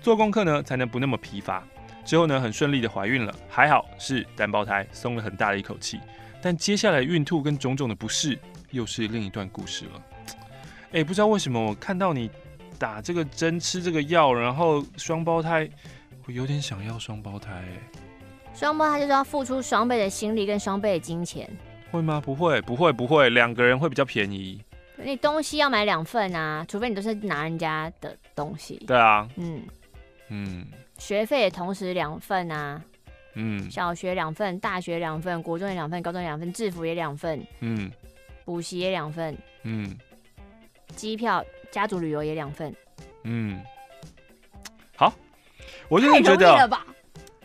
[0.00, 1.62] 做功课呢才能不那么疲乏。
[2.02, 6.00] 之后呢，很顺利的怀孕了，还好是单胞胎，松了很大的一口气。
[6.42, 8.36] 但接下来孕吐跟种种的不适，
[8.72, 10.02] 又是另一段故事了。
[10.88, 12.28] 哎、欸，不知道为什么我看到你
[12.78, 15.66] 打这个针、吃这个药，然后双胞胎，
[16.26, 18.00] 我有点想要双胞胎欸。
[18.52, 21.48] 双胞胎就是要付出双倍的心力跟双倍的金钱。
[21.90, 22.20] 会吗？
[22.20, 24.60] 不会，不会，不会，两个人会比较便宜。
[24.96, 28.82] 你东西要买两份啊，除非你都是拿人家的东西。
[28.86, 29.28] 对啊。
[29.36, 29.62] 嗯
[30.28, 30.66] 嗯。
[30.98, 32.82] 学费也同时两份啊。
[33.34, 33.70] 嗯。
[33.70, 37.44] 小学两份，大学两份，国中也两份，高中也两份，制服也两份。
[37.60, 37.90] 嗯。
[38.44, 39.36] 补习也两份。
[39.62, 39.96] 嗯。
[40.96, 42.74] 机票、家族旅游也两份。
[43.24, 43.60] 嗯。
[44.96, 45.12] 好，
[45.88, 46.68] 我就是觉得。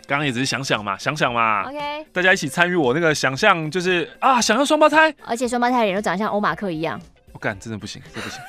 [0.07, 6.97] 刚刚也只是想想嘛，想想嘛，OK，大家一起参与我那个想象，就是啊，想要双胞胎，而且双胞胎的脸都长得像欧马克一样。
[7.33, 8.41] 我干，真的不行，这不行。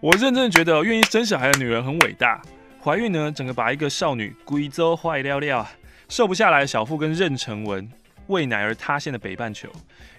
[0.00, 2.42] 我认真的觉得，愿意生小孩的女人很伟大。
[2.84, 5.66] 怀孕呢，整个把一个少女贵州坏了了，
[6.08, 7.86] 瘦不下来的小腹跟妊娠纹，
[8.28, 9.68] 喂奶而塌陷的北半球。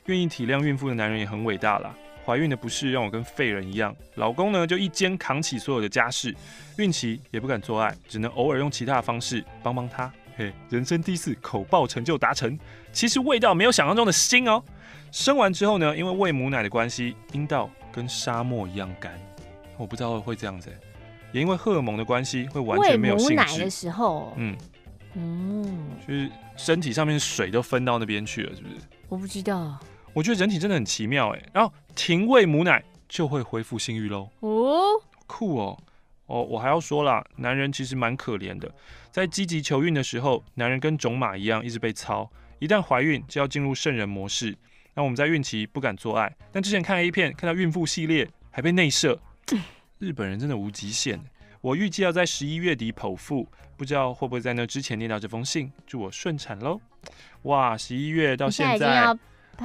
[0.05, 1.91] 愿意体谅孕妇的男人也很伟大啦。
[2.23, 6.33] 怀孕的不是让我跟废人一样，老公呢就一肩扛起所有的家事，
[6.77, 10.11] 孕期也不敢做爱，只能偶尔用其他的方式帮帮他。
[10.37, 12.57] 嘿，人生第一次口爆成就达成，
[12.93, 14.63] 其实味道没有想象中的腥哦。
[15.11, 19.19] 生完之后呢，因为喂母奶的关系，阴道跟沙漠一样干，
[19.75, 20.69] 我不知道会这样子，
[21.31, 23.33] 也因为荷尔蒙的关系，会完全没有兴致。
[23.33, 24.55] 喂母奶的时候，嗯
[25.15, 28.75] 嗯，就是身体上面水都分到那边去了，是不是？
[29.07, 29.79] 我不知道。
[30.13, 34.29] 我觉得人体真的很奇妙哎，然后停喂母奶就会恢复性欲喽。
[34.39, 34.81] 哦，
[35.27, 35.77] 酷哦
[36.25, 38.71] 哦，我还要说啦，男人其实蛮可怜的，
[39.11, 42.29] 在积极求孕的时候，男人跟种马一样一直被操，
[42.59, 44.57] 一旦怀孕就要进入圣人模式。
[44.95, 49.19] 那我们在孕期不敢做爱，但之前看 A 片看到孕妇系列还被内射，
[49.99, 51.19] 日本人真的无极限。
[51.61, 56.79] 我预计要在十一月底剖腹，不知道会不会在那之前念到这封信，祝我顺产喽。
[57.43, 59.17] 哇，十一月到现在。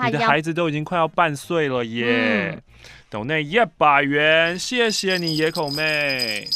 [0.06, 2.60] 你的孩子都已经快要半岁了耶！
[3.08, 6.48] 斗内一百元，谢谢你野口妹。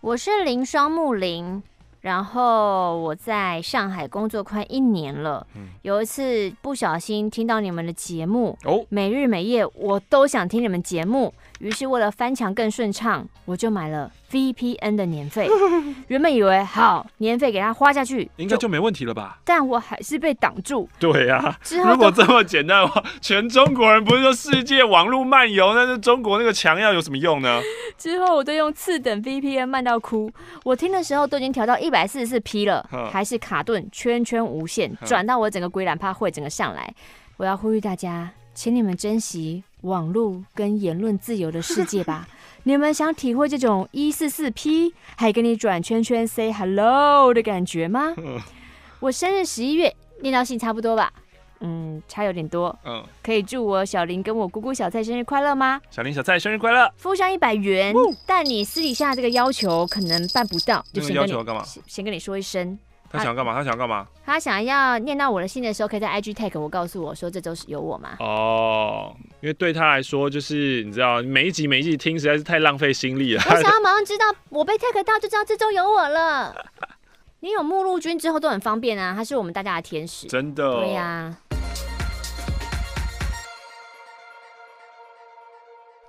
[0.00, 1.62] 我是林双木林。
[2.00, 15.48] 然后我在上海工作快一年了，嗯、有一次不小心听到你们的节目，哦，每日每夜我都想听你们节目，于是为了翻墙更顺畅，我就买了 VPN 的年费。
[16.06, 19.40] 原本以为好年费给他花下去，应该就没问题了吧？
[19.44, 20.88] 但我还是被挡住。
[21.00, 27.60] 对呀、啊，如果这么简单的话， 全中国人不是说世界网络漫游，那是中国那个墙要有什么用呢？
[27.98, 30.30] 之后我都用次等 VPN 慢到哭，
[30.62, 31.96] 我听的时候都已经调到一百。
[31.96, 36.94] 百四十四 P 了，还是卡顿，圈圈无限，转到我整个龟懒趴会整个上来。
[37.38, 42.28] 我要呼吁大家，请你们珍惜网络跟言论自由的世界吧。
[42.64, 48.14] 你们想体会这种一四四 P 还跟你转圈圈 say hello 的感觉吗？
[49.00, 51.12] 我生日十一月，念到信差不多吧。
[51.60, 52.76] 嗯，差有点多。
[52.84, 55.80] 嗯，可以祝我小林跟我姑姑小蔡生日快乐吗？
[55.90, 56.92] 小林小蔡生日快乐！
[56.96, 61.64] 付上一百元，哦、但你私底下这个要求可能办不到，就先跟你要求干嘛？
[61.86, 62.78] 先跟你说一声。
[63.10, 63.54] 他想要干嘛？
[63.54, 64.06] 他想要干嘛？
[64.24, 68.16] 他想要念到我的信的时候，可以在 IG tag 我，告诉我说这周是有我吗？
[68.18, 73.42] 哦，因为对他来说，就是你知道，每一集每一集听实在是太浪费心力了。
[73.46, 76.54] 我想要马上知道我被 tag 到，就知道这周有我了。
[77.40, 80.26] 你有目录君之后都很方便啊，他是我们大家的天使。
[80.26, 80.76] 真的。
[80.80, 81.38] 对呀、啊。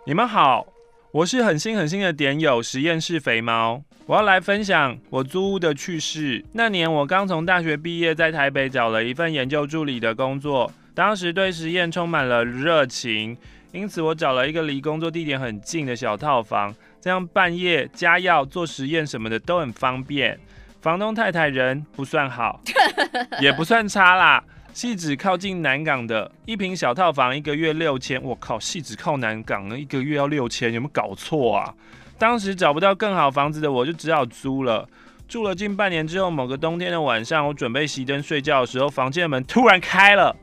[0.05, 0.65] 你们好，
[1.13, 6.43] 我是很新很新的点友实验室肥猫，我要来分享我租屋的趣事。
[6.51, 13.37] 那年我刚从大学毕业，在台北找了一份研究助理的工作，当时对实验充满了热情，
[13.71, 20.37] 因此我找了一个离工作地点很近的小套房，这样半夜加药做实验什么的都很方便。
[20.81, 22.61] 房东太太人不算好，
[23.41, 24.43] 也不算差啦。
[24.77, 28.21] 汐止靠近南港的一坪小套房，一个月六千。
[28.21, 31.73] 我靠，汐止靠南港，一个月要六千，有没有搞错啊？
[32.19, 34.87] 当时找不到更好房子的，我就只好租了。
[35.27, 40.35] 住了近半年之后，某个冬天的晚上，我准备熄灯睡觉的时候，房间的门突然开了。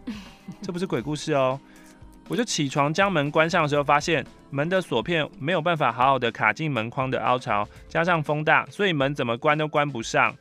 [0.60, 1.60] 这不是鬼故事哦。
[2.26, 10.34] 我就起床将门关上的时候，发现门的锁片没有办法好好的卡进门框的凹槽，加上风大，所以门怎么关都关不上。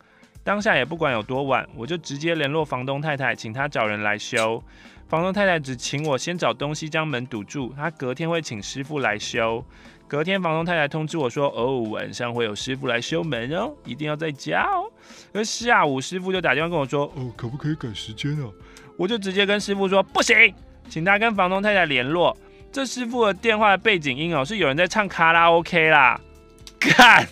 [0.43, 4.61] 当下也不管有多晚，我就直接联络房东太太，请她找人来修。
[5.07, 9.63] 房东太太只请我先找东西将门堵住，她隔天会请师傅来修。
[10.07, 14.91] 隔天房东太太通知我说：“哦，晚上会有师傅来修门哦，一定要在家哦。”
[15.33, 18.49] 而下午师傅就打电话跟我说：“哦，可不可以改时间啊？”
[18.97, 20.53] 我就直接跟师傅说：“不行，
[20.89, 22.35] 请他跟房东太太联络。”
[22.71, 26.19] 这师傅的电话的背景音哦，是有人在唱卡拉 OK 啦，
[26.79, 27.27] 看。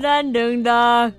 [0.00, 1.12] 噔噔噔。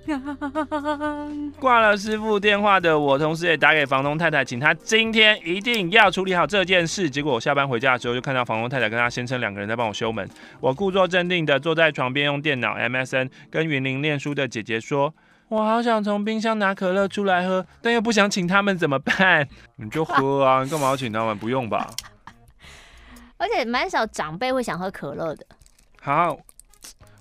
[1.58, 7.10] 挂了师傅电话的我，同时也打给房东太太，请她今天一定要处理好这件事。
[7.10, 10.28] 结果我下班回家的时候，就看到房东太太跟她先生两个人在帮我修门。
[10.60, 15.12] 我故作镇定的坐在床边用电脑 MSN 跟云林念书的姐姐说
[15.48, 21.36] ：“我好想从冰箱拿可乐出来喝，但又不想请他们，怎么办？”你就喝啊，你干嘛要请他们？
[21.36, 21.90] 不用吧？
[23.36, 25.44] 而且蛮少长辈会想喝可乐的。
[26.00, 26.38] 好。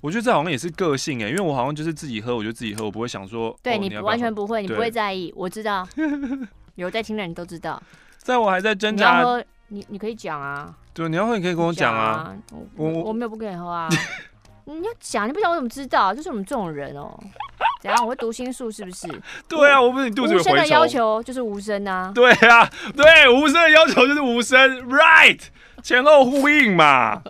[0.07, 3.53] 我觉得这好像也是个性哎，因为我好像就是自己喝，我就自己喝，我不会想说。
[3.61, 5.85] 对、哦、你完全不会，你不会在意，我知道。
[6.75, 7.81] 有在听的人都知道。
[8.23, 9.17] 在我还在挣扎。
[9.17, 10.73] 你喝，你你可以讲啊。
[10.93, 12.35] 对，你要喝，你可以跟我讲啊，啊。
[12.77, 13.89] 我我没有不给你喝啊。
[14.63, 16.13] 你要讲，你不讲我怎么知道？
[16.13, 17.23] 就是我们这种人哦、喔。
[17.81, 18.01] 怎样？
[18.01, 19.09] 我会读心术是不是？
[19.49, 20.53] 对啊，我不是你肚子有蛔虫。
[20.53, 22.13] 无声的要求就是无声啊。
[22.15, 25.41] 对啊，对，无声的要求就是无声，right，
[25.83, 27.21] 前后呼应嘛。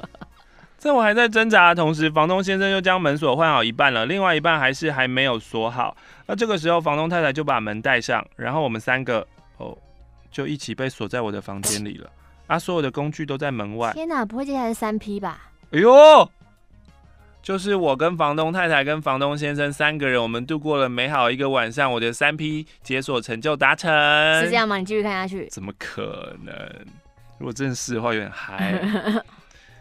[0.87, 5.95] 在我还在挣扎的同时，房东先生又将门锁换好一半了，另外一半还是还没有锁好。
[6.25, 9.27] 那这个时候，房东太太就把门带上，然后我们三个
[9.57, 9.77] 哦，
[10.31, 12.09] 就一起被锁在我的房间里了。
[12.47, 13.91] 啊，所有的工具都在门外。
[13.91, 15.49] 天哪，不会接下来是三 P 吧？
[15.71, 16.31] 哎呦，
[17.41, 21.91] 就是我跟房东太太跟房东先生三个人，我们度过了美好一个晚上。
[21.91, 23.91] 我的三 P 解锁成就达成，
[24.41, 24.77] 是这样吗？
[24.77, 25.47] 你继续看下去。
[25.49, 26.55] 怎么可能？
[27.37, 28.81] 如果真是的话，有点嗨。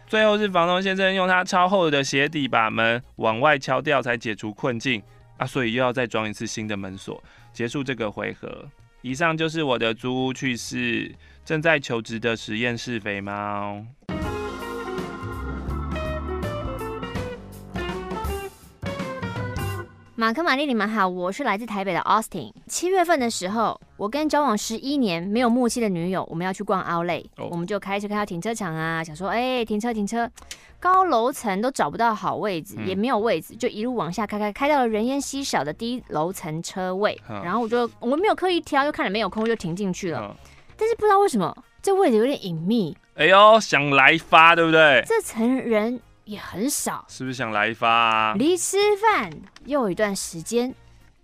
[0.07, 5.03] 最后是房东先生用他超厚的鞋底把门往外敲掉，才解除困境
[5.35, 5.45] 啊！
[5.45, 8.65] 所以又要再装一次新的门锁，结束这个回合。
[9.01, 13.85] 以上就是我的租屋趣事，正在求职的实验室肥猫。
[20.19, 22.51] 马克、玛丽，你们好，我是来自台北的 Austin。
[22.65, 27.51] 七月份的时候，我跟交往十一年没有默契的女友，我们要去逛 Outlet，、oh.
[27.51, 30.27] 我们就开车开到停车场啊，想说，哎、欸，停车停车，
[30.79, 37.15] 高楼层都找不到好位置，嗯、也没有位置，就一路往下开开，开到了人烟稀少的低楼层车位。
[37.29, 40.19] 嗯、然后我就我们没有刻意挑，就看了没有空就停进去了。
[40.19, 40.35] 嗯、
[40.75, 42.97] 但是不知道为什么，这位置有点隐秘。
[43.13, 45.03] 哎呦，想来发对不对？
[45.05, 46.01] 这层人。
[46.27, 48.35] 也很少，是不是想来一发啊？
[48.37, 49.31] 离吃饭
[49.65, 50.75] 又有一段时间，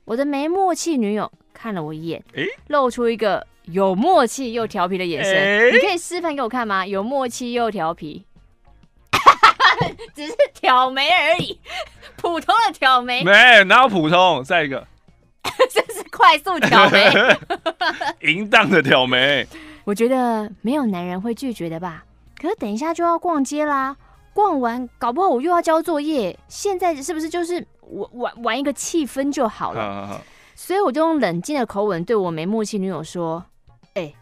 [0.06, 5.34] 我的没默契女友看了我一眼，欸、露出一个有默契又调皮的眼神。
[5.34, 6.88] 欸、你可以示范给我看吗？
[6.88, 8.24] 有默契又调皮，
[10.16, 11.60] 只是挑眉而已，
[12.16, 13.26] 普通的挑眉。
[13.26, 14.42] 没，哪有普通？
[14.42, 14.88] 再一个，
[15.70, 17.12] 这是快速挑眉，
[18.32, 19.46] 淫荡的挑眉。
[19.84, 22.06] 我觉得没有男人会拒绝的吧？
[22.42, 23.98] 可是等一下就要逛街啦。
[24.34, 26.38] 逛完，搞不好我又要交作业。
[26.48, 29.82] 现在是不是就是玩玩玩一个气氛就好了？
[29.82, 30.22] 好好好，
[30.56, 33.46] 所以我就用冷静的口吻对我没默契女友说
[33.94, 34.16] ：“哎、欸，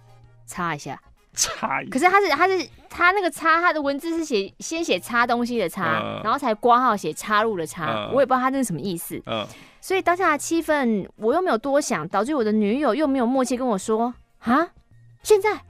[0.45, 1.01] 擦一下，
[1.33, 9.21] 擦一下。”可是他是他是他那个擦，他的文字是写先写擦东西的擦，嗯、然后才挂号写插入的插，嗯、我也不知道他这是什么意思。
[9.27, 9.47] 嗯、
[9.79, 14.69] 所以当下的气氛我又没有多想，导致我的女友又没有默契跟我说：“啊，
[15.23, 15.61] 现在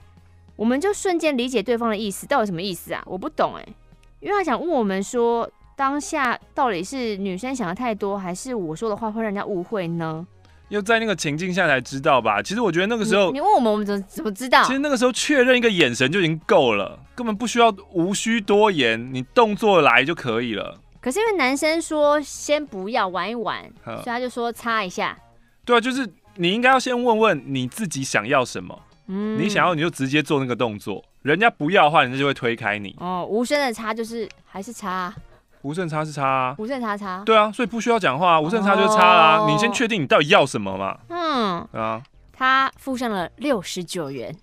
[0.56, 3.02] 我们就瞬间理解对方的意思，到底什么意思啊？
[3.06, 3.74] 我不懂哎、欸。”
[4.22, 10.24] 因为他想问我们说，当下到底是女生想的太多，还是我说的话会让人家误会呢？
[10.68, 12.40] 要在那个情境下才知道吧？
[12.40, 14.62] 其实我觉得那个时候，你，你问我们，我们怎么怎么知道？
[14.64, 20.78] 其实那个时候确认一个眼神就已经够了，根本不需要无需多言，你动作来就可以了。
[21.00, 25.18] 可是因为男生说先不要玩一玩，所以他就说擦一下。
[25.64, 28.80] 对啊，就是你应该要先问问你自己想要什么。
[29.06, 32.94] 嗯，你想要你就直接做那个动作，人家不要的话，人家就会推开你。
[32.98, 35.14] 哦，无声的差就是还是擦，啊，
[35.62, 37.22] 无声擦是差啊，无声擦擦。
[37.24, 39.38] 对啊，所以不需要讲话，无声差就是擦啊。
[39.40, 40.98] 哦，你先确定你到底要什么嘛？
[41.08, 44.34] 嗯，啊，他付上了六十九元。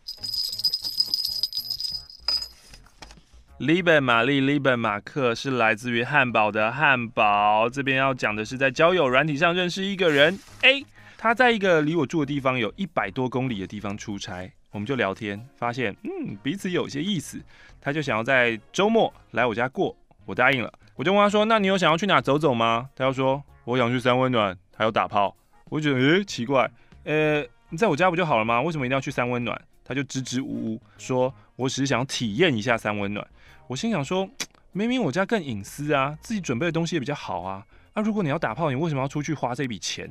[3.59, 7.67] 里本玛丽、里本马克是来自于汉堡的汉堡。
[7.69, 10.85] 这边要讲的是在交友软体上认识一个人 A。
[11.21, 17.37] 他在一个离我住的地方有一百多公里的地方出差，我们就聊天，发现嗯彼此有些意思，
[17.81, 19.93] 他就想要在周末来我家过，
[20.25, 22.89] 我答应了，我就问他说，那你有想要去哪走走吗？
[22.95, 26.71] 他要说我想去三温暖，还有打炮，我就觉得诶、奇怪，
[27.03, 28.61] 呃你在我家不就好了吗？
[28.61, 29.61] 为什么一定要去三温暖？
[29.83, 33.27] 他就支支吾吾说，我只是想体验一下三温暖，
[33.67, 34.25] 我心想说，
[34.71, 40.09] 明明我家更隐私啊，自己准备的东西也比较好啊，那、如果你要打炮，你为什么要出去花这笔钱？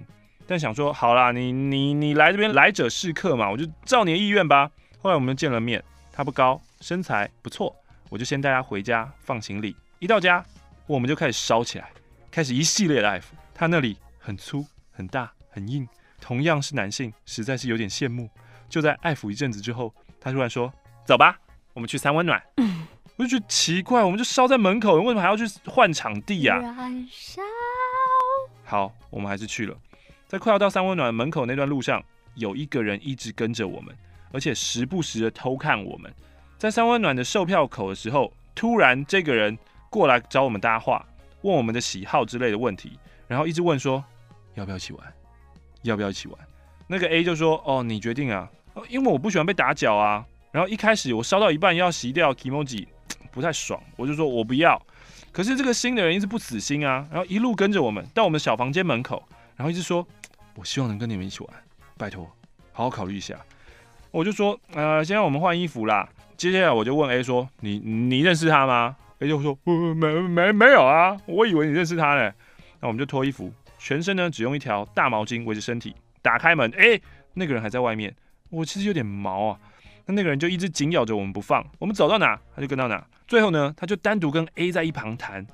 [0.49, 4.71] 但想说好啦，你你你来这边来者是客嘛，我就照你的意愿吧。
[4.99, 7.77] 后来我们见了面，他不高，身材不错，
[8.09, 9.77] 我就先带他回家放行李。
[9.99, 10.43] 一到家，
[10.87, 11.91] 我们就开始烧起来，
[12.31, 13.25] 开始一系列的爱抚。
[13.55, 15.87] 他那里很粗、很大、很硬，
[16.19, 18.31] 同样是男性，实在是有点羡慕。
[18.71, 20.73] 就在爱抚一阵子之后，他突然说
[21.05, 21.39] ：“走吧，
[21.75, 22.43] 我们去三温暖。
[23.17, 26.59] ”我就觉得奇怪，我们就烧在门口，为什么还要去换场地呀？
[28.65, 29.77] 好，我们还是去了。
[30.29, 32.05] 在快要到三温暖门口那段路上，
[32.35, 33.97] 有一个人一直跟着我们，
[34.31, 36.13] 而且时不时的偷看我们。
[36.59, 39.57] 在三温暖的售票口的时候，突然这个人
[39.89, 41.03] 过来找我们搭话，
[41.41, 44.05] 问我们的喜好之类的问题，然后一直问说
[44.55, 45.15] 要不要一起玩，
[45.81, 46.39] 要不要一起玩。
[46.87, 48.51] 那个 A 就说：“哦，你决定啊，
[48.89, 52.87] 因为我不喜欢被打脚啊。”然后一开始我烧到一半要洗掉 Kimoji，
[53.31, 54.81] 不太爽，我就说我不要。
[55.33, 59.23] 可是这个新的人一直不死心啊，然后一路跟着我们到我们小房间门口，
[59.57, 60.05] 然后一直说
[60.59, 61.49] ：“我希望能跟你们一起玩，
[61.97, 62.29] 拜托，
[62.73, 63.39] 好好考虑一下。”
[64.11, 69.57] 我就说：“呃，现在我们换衣服啦。”接下来我就问 A 说：“你你认识他吗？”A 就说
[69.95, 72.33] ：“没没没有啊，我以为你认识他呢。”
[72.81, 77.01] 那我们就脱衣服，全身呢只用一条大毛巾围着身体，打开门，哎，
[77.35, 78.13] 那个人还在外面。
[78.51, 79.61] 我其实有点毛啊。
[80.07, 83.07] 那那个人就一直紧咬着我们不放，我们走到哪他就跟到哪。
[83.29, 85.47] 最后呢，他就单独跟 A 在一旁谈，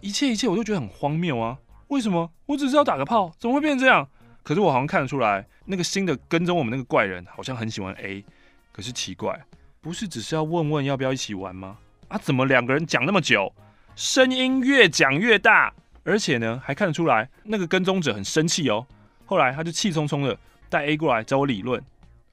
[0.00, 1.58] 一切一切我都觉得很荒谬啊！
[1.88, 2.30] 为什么？
[2.46, 4.06] 我只是要打个炮，怎么会变成这样？
[4.42, 8.24] 可是我好像看得出来，那个新的跟踪我们那个怪人好像很喜欢 A。
[8.72, 9.38] 可是奇怪，
[9.80, 11.78] 不是只是要问问要不要一起玩吗？
[12.08, 13.52] 啊，怎么两个人讲那么久，
[13.94, 15.72] 声音越讲越大，
[16.04, 18.86] 而且呢还看得出来那个跟踪者很生气哦。
[19.26, 20.36] 后来他就气冲冲的
[20.68, 21.82] 带 A 过来找我理论。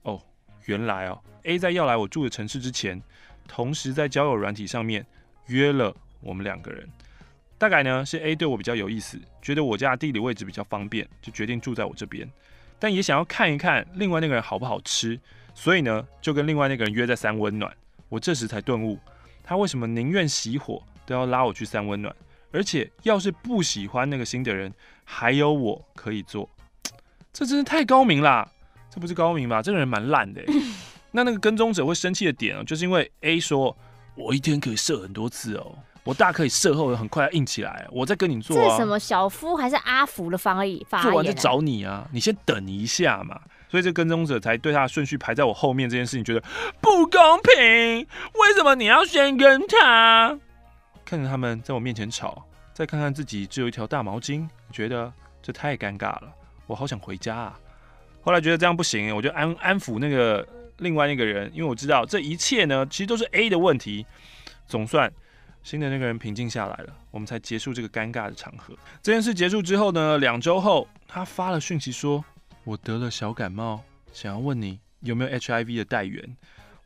[0.02, 0.20] 哦，
[0.64, 1.20] 原来哦。
[1.44, 3.00] A 在要来我住的城市之前，
[3.46, 5.06] 同时在交友软体上面
[5.46, 6.88] 约了我们两个人。
[7.60, 12.26] 大概呢是 A 对我比较有意思，觉得我家的地理位置比较方便，就决定住在我这边。
[12.78, 15.20] 但也想要看一看另外那个人好不好吃，
[15.54, 17.70] 所以呢就跟另外那个人约在三温暖。
[18.08, 18.98] 我这时才顿悟，
[19.44, 22.16] 他为什么宁愿熄火都要拉我去三温暖，
[22.50, 24.72] 而且要是不喜欢那个新的人，
[25.04, 26.48] 还有我可以做。
[27.30, 28.50] 这真是太高明啦！
[28.88, 29.60] 这不是高明吧？
[29.60, 30.42] 这个人蛮烂的。
[31.12, 33.76] 那那个跟踪者会生气的点哦，就是因为 A 说，
[34.14, 38.64] 我一天可以射很多次哦，我大可以事后很快要硬起来，我再跟你做啊。
[38.64, 40.84] 这是什么小夫还是阿福的方言？
[41.02, 43.40] 做完就找你啊，你先等一下嘛。
[43.68, 46.42] 所以这跟踪者才对他的顺序排在我后面这件事情觉得
[46.80, 47.64] 不公平，
[48.34, 50.38] 为什么你要先跟他？
[51.04, 56.32] 看着他们在我面前吵，再看看自己只有一条大毛巾，觉得这太尴尬了，
[56.66, 57.58] 我好想回家啊。
[58.22, 60.46] 后来觉得这样不行，我就安安抚那个。
[60.80, 64.06] 另外那个人，因为我知道这一切呢，其实都是 A 的问题。
[64.66, 65.12] 总算
[65.62, 68.74] 新的那个人平静下来了，我们才结束这个尴尬的场合。
[69.02, 72.24] 这件事结束之后呢，两周后他发了讯息说，
[72.64, 73.82] 我得了小感冒，
[74.12, 76.36] 想要问你有没有 HIV 的带源。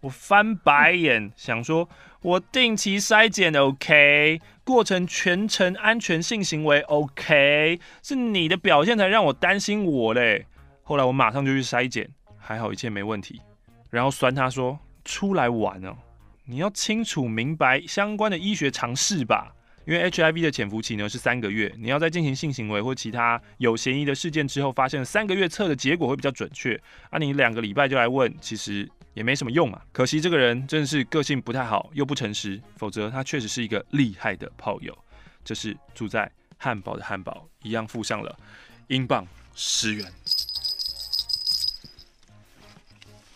[0.00, 1.88] 我翻白眼，想说
[2.20, 10.46] 我定期筛检 OK，过程全程安全性行为 OK，是你的表现才让我担心我嘞。
[10.82, 13.40] 后来我马上就去筛检，还好一切没问题。
[13.88, 15.96] 然后酸他说：“出来玩哦，
[16.46, 19.54] 你要清楚明白相关的医学常识吧。
[19.86, 26.74] 因为 HIV 的潜伏期呢是三个月，你要在进行性行为或其他有嫌疑的事件之后，发现三个月测的结果会比较准确。
[27.10, 29.82] 啊，你两个礼拜就来问，其实也没什么用嘛。
[29.92, 34.96] 可惜这个人真的是个性不太好，又不诚实，否则他确实是一个厉害的炮友。
[35.44, 38.38] 这是住在汉堡的汉堡一样附上了
[38.86, 40.10] 英镑十元。”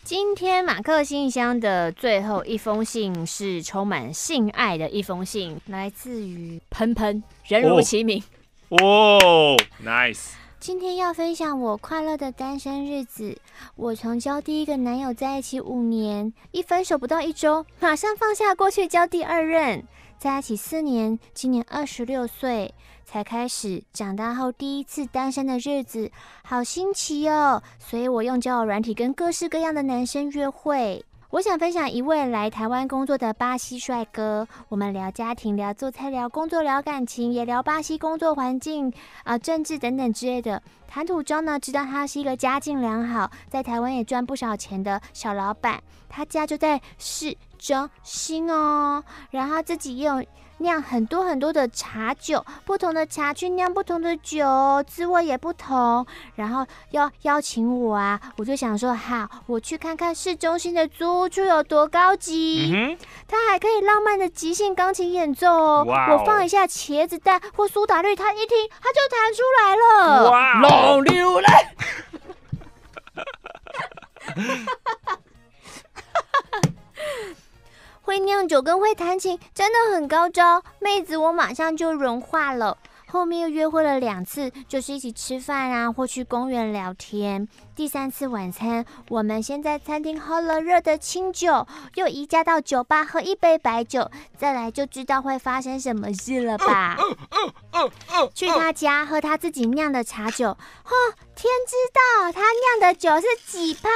[0.09, 8.23] 今天马克信箱的最后一封信是充满性爱的一封信，来自于喷喷，人如其名。
[8.69, 9.55] 哦
[9.85, 10.31] ，nice。
[10.59, 13.37] 今天要分享我快乐的单身日子。
[13.75, 19.85] 我从交第一个男友在一起五年，一分手不到一周，马上放下过去交第二任。
[20.19, 26.11] 在一起四年，今年二十六岁，才开始长大后第一次单身的日子，
[26.43, 27.63] 好新奇哦！
[27.79, 31.05] 所以我用交友软体跟各式各样的男生约会。
[31.31, 38.91] 我想分享一位来台湾工作的巴西帅哥，我们聊家庭、聊做菜、聊工作、聊感情，也聊巴西工作环境
[39.23, 40.59] 啊、政治等等之类的。
[40.87, 50.25] 谈吐中呢，知道他是一个家境良好，在台湾也赚不少钱的小老板，他家就在市中心哦，然后自己也有。
[50.59, 56.05] 酿很多很多的茶酒，不同的茶去酿不同的酒，滋味也不同。
[56.35, 62.71] 然后要邀请我啊，我就想说好，我去看看市中心的租屋处有多高级。
[62.71, 65.85] 嗯哼，他还可以浪漫的即兴钢琴演奏哦。
[65.87, 70.31] 哦，我放一下茄子蛋或苏打绿，他一听他就弹出来了。
[70.31, 71.75] 哇，浪流来。
[78.25, 82.77] 酿酒跟会弹琴真的很高招，妹子我马上就融化了。
[83.11, 87.47] 后面又约会了两次，就是一起吃饭啊，或去公园聊天。
[87.75, 96.97] 第三次晚餐，我们先在餐厅喝了热的清酒，又移驾到酒吧喝一杯白酒，再来就知道会发生什么事了吧？
[98.35, 100.93] 去他家喝他自己酿的茶酒，哼，
[101.35, 103.89] 天知道他酿的酒是几趴，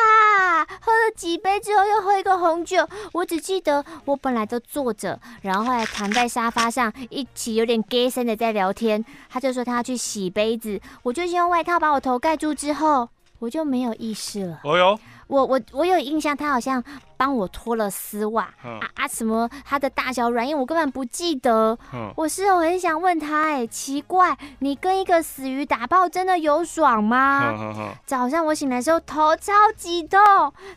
[0.81, 2.87] 喝了几杯之后又喝一个红酒。
[3.11, 9.02] 我只记得我本来都坐着，然后后来躺在沙发上，一起有点 gay 森的在聊天。
[9.29, 13.09] 他就说他要去洗杯子，我就先用外套把我头盖住之后。
[13.39, 14.61] 我就没有意识了。
[14.63, 14.97] 哦哟，
[15.27, 16.83] 我我我有印象，他好像。
[17.15, 19.49] 帮我脱了丝袜，嗯、啊啊什么？
[19.63, 21.77] 他的大小软硬我根本不记得。
[21.93, 27.53] 嗯、我是我很想问他，哎，奇怪，你跟一个死鱼打炮真的有爽吗？
[28.05, 30.19] 早上我醒来的时候头超级痛，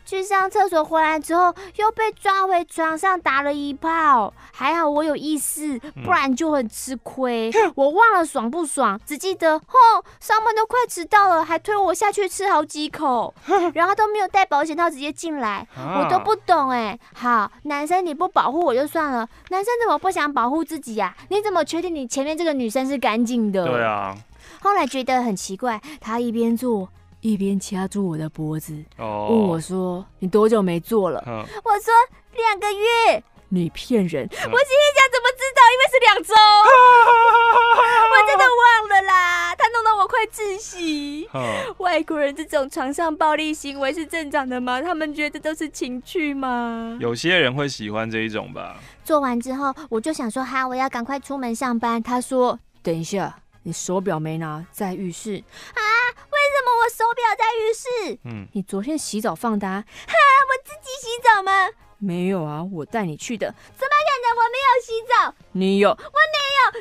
[0.05, 7.51] 去上厕所回来之后又被抓回床上打了一炮，还好我有意识，不然就很吃亏。
[7.51, 9.75] 嗯、我忘了爽不爽，只记得，吼，
[10.21, 16.35] 上班都快迟到了，还推我下去吃好几口，嗯、然后都没有戴保险套直接进来，啊、我都不。
[16.47, 21.27] 懂哎，好，男生你不保护我就算了，男生怎么不想保护自己呀、啊？
[21.29, 23.67] 你怎么确定你前面这个女生是干净的？
[23.67, 24.15] 对啊。
[24.61, 26.87] 后来觉得很奇怪，他一边做
[27.19, 31.93] 一边掐住我的脖子，哦、问我说：“你多久没做了？”嗯、我说
[32.37, 34.25] ：“两个月。”你骗人！
[34.25, 35.61] 嗯、我心里想，怎么知道？
[35.71, 36.33] 因为是两周，
[38.11, 39.55] 我真的忘了啦。
[39.55, 41.29] 他弄得我快窒息。
[41.33, 44.81] 嗯、外国人这种床上暴力行为是正常的吗？
[44.81, 46.97] 他们觉得都是情趣吗？
[46.99, 48.77] 有些人会喜欢这一种吧。
[49.03, 52.01] 做完之后，我就想说，哈，我要赶快出门上班。
[52.01, 55.43] 他说，等一下，你手表没拿，在浴室
[55.73, 55.81] 啊？
[56.29, 58.19] 为什么我手表在浴室？
[58.25, 59.83] 嗯，你昨天洗澡放的啊？
[60.07, 61.69] 哈，我自己洗澡吗？
[61.99, 63.47] 没有啊，我带你去的。
[63.75, 64.37] 怎么可能？
[64.37, 65.33] 我没有洗澡。
[65.53, 65.89] 你有？
[65.89, 66.37] 我没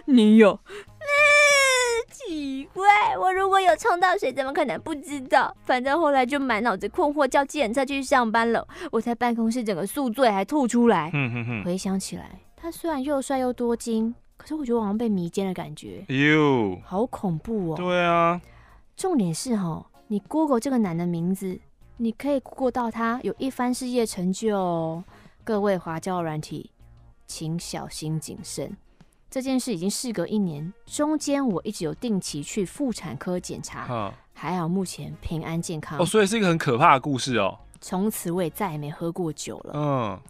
[0.08, 0.14] 有。
[0.14, 0.58] 你有？
[0.68, 1.06] 嗯，
[2.10, 5.56] 奇怪，我如果有冲到水，怎么可能不知道？
[5.64, 8.66] 反正后来就满脑子困惑，叫计程车去上班了。
[8.90, 11.10] 我在办公室整个宿醉，还吐出来。
[11.12, 11.64] 哼哼哼。
[11.64, 16.04] 回想起来，他虽然又帅又多金，可是我觉得我好像被迷奸的感觉。
[16.08, 17.76] 哟呦，好恐怖哦。
[17.76, 18.40] 对啊。
[18.96, 21.60] 重点是哈，你 Google 这个男的名字。
[21.98, 25.02] 你可以过到他有一番事业成就，
[25.42, 26.70] 各位华教软体，
[27.26, 28.76] 请小心谨慎。
[29.30, 35.98] 这件事已经事隔一年，中间我一直有定期去妇产科检查，嗯、还好目前平安健康。
[35.98, 37.58] 哦，所以是一个很可怕的故事哦。
[37.80, 39.72] 从此我也再也没喝过酒了。
[39.74, 40.20] 嗯。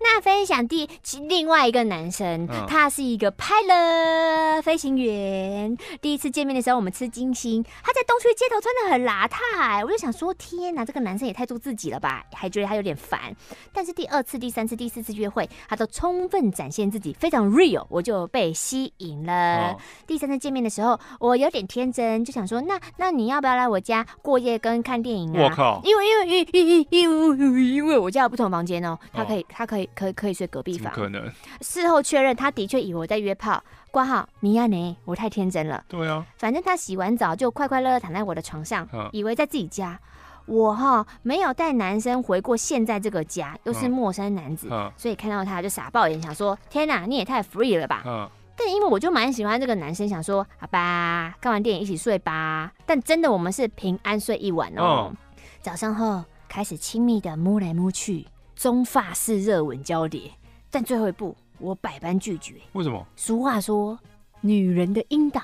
[0.00, 0.88] 那分享第
[1.28, 5.76] 另外一个男生，嗯、他是一个派乐飞行员。
[6.00, 13.34] 第一次见面的时候，我们吃金星，他在东区街头穿得很邋遢，我就想说，天哪，这个男生也太做自己了吧，还觉得他有点烦。
[13.72, 19.72] 但是第二次、第三次、第四次约会，他都充分展现自己，非常 real，我就被吸引了。
[19.72, 19.76] 哦、
[20.06, 25.44] 第三次见面的时候，我有点天真，就想说，那那你要不要来我家过夜跟看电影啊？
[25.44, 25.80] 我靠！
[25.84, 29.88] 因为因为因为因为因为因为我家有不同房间哦，他可以、哦、他可以。
[29.94, 30.92] 可以可以睡隔壁房？
[30.92, 31.30] 可能。
[31.60, 33.62] 事后确认，他的确以为我在约炮。
[33.90, 34.96] 挂号，米亚呢？
[35.04, 35.82] 我太天真了。
[35.88, 36.24] 对啊。
[36.36, 39.98] 反正他洗完澡就快快乐乐躺在我的床上，嗯、以为在自己家。
[40.46, 48.02] 我哈没有带男生回过现在这个家，又是陌生男子，嗯嗯、所以看到他就傻爆眼，想说：天哪，你也太 free 了吧！
[48.04, 52.72] 嗯、但因为我就蛮喜欢这个男生，想说：好吧，看完电影一起睡吧。
[52.84, 55.12] 但真的，我们是平安睡一晚哦。
[55.12, 55.16] 嗯、
[55.60, 58.26] 早上后开始亲密的摸来摸去。
[58.62, 60.30] 中法式热吻交叠，
[60.70, 62.54] 但最后一步我百般拒绝。
[62.74, 63.04] 为什么？
[63.16, 63.98] 俗话说，
[64.40, 65.42] 女人的阴道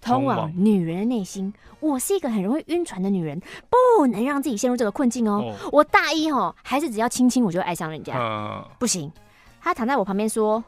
[0.00, 1.52] 通往女人的内心。
[1.78, 3.38] 我是一个很容易晕船的女人，
[3.68, 5.44] 不能让自己陷入这个困境哦。
[5.44, 8.14] 哦我大一哦，还是只要亲亲我就爱上人家。
[8.16, 9.12] 呃、不行，
[9.60, 10.64] 他躺在我旁边说：“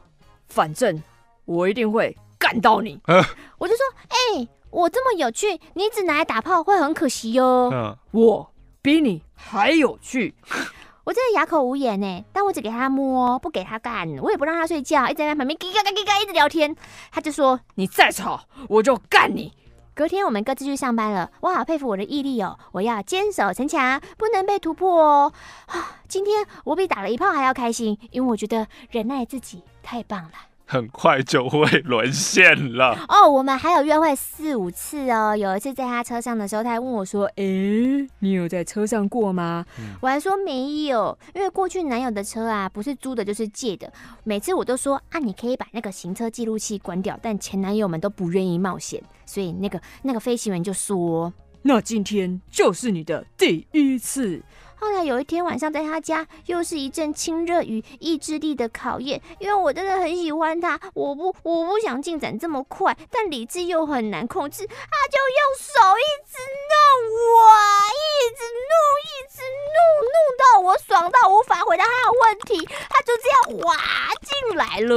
[0.49, 1.01] 反正
[1.45, 2.99] 我一定会干到你。
[3.07, 3.19] 呃
[3.57, 7.43] ”我就说：“哎、欸，我这么有趣，你只拿来打炮会很可惜哟。
[7.71, 10.35] 呃”我比你还有趣。
[11.07, 16.75] 我真的哑口无言呢，但我只给他摸，不给他干，我也不让他睡觉，一直在旁边叽嘎嘎叽嘎一直聊天。
[17.13, 19.53] 他就说：“你再吵，我就干你。”
[19.95, 22.59] 隔天我们各自去上班了，我好佩服我的毅力哦！
[22.73, 25.33] 我要坚守城墙，不能被突破哦。
[25.67, 30.31] 啊，今天我比打了一炮还要开心，因为我觉得忍耐自己太棒了。
[30.67, 33.27] 很快就会沦陷了哦。
[33.27, 35.35] 我们还有约会四五次哦。
[35.35, 43.91] 有一次在他车上的时候，他还问我说：“诶，你有在车上过吗？”嗯、我还说没有，因为过去男友的车啊，不是租的，就是借的。
[44.25, 51.33] 每次我都说啊，你可以把那个行车记录器关掉，但前男友们都不愿意冒险，所以那个那个飞行员就说
[51.63, 54.43] ：“那今天就是你的第一次。”
[54.79, 59.21] 后来有一天晚上在他家，又是一阵亲热与意志力的考验。
[59.39, 66.37] 因为我真的很喜欢他，我不我不想进展这么快，但理智又很难控制，他就用手一直
[66.69, 66.77] 弄
[67.13, 67.57] 我，
[67.93, 68.73] 一直弄，
[69.03, 69.41] 一直
[69.73, 69.79] 弄，
[70.13, 73.75] 弄到我爽到无法回答他的问题，他就这样滑
[74.21, 74.95] 进来了。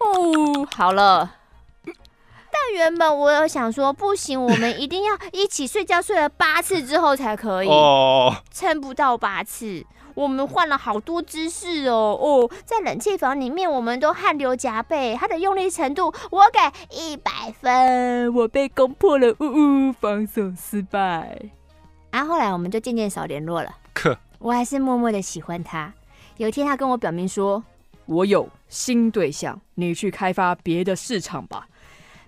[0.00, 1.41] 哦，好了。
[2.64, 7.68] 但原本我有想说，不行，我们一定要一起睡觉，睡了八次之后才可以。
[7.68, 9.84] 哦，撑不到八次，
[10.14, 12.16] 我们换了好多姿势哦。
[12.20, 19.46] 哦，在冷气房里面，我们都汗流浃背，他的用力程度我给一百分，我被攻破了，呜
[19.88, 21.36] 呜，防守失败。
[22.12, 23.74] 啊，后来我们就渐渐少联络了。
[23.92, 25.92] 可我还是默默的喜欢他。
[26.36, 27.64] 有一天，他跟我表明说，
[28.06, 31.66] 我有新对象，你去开发别的市场吧。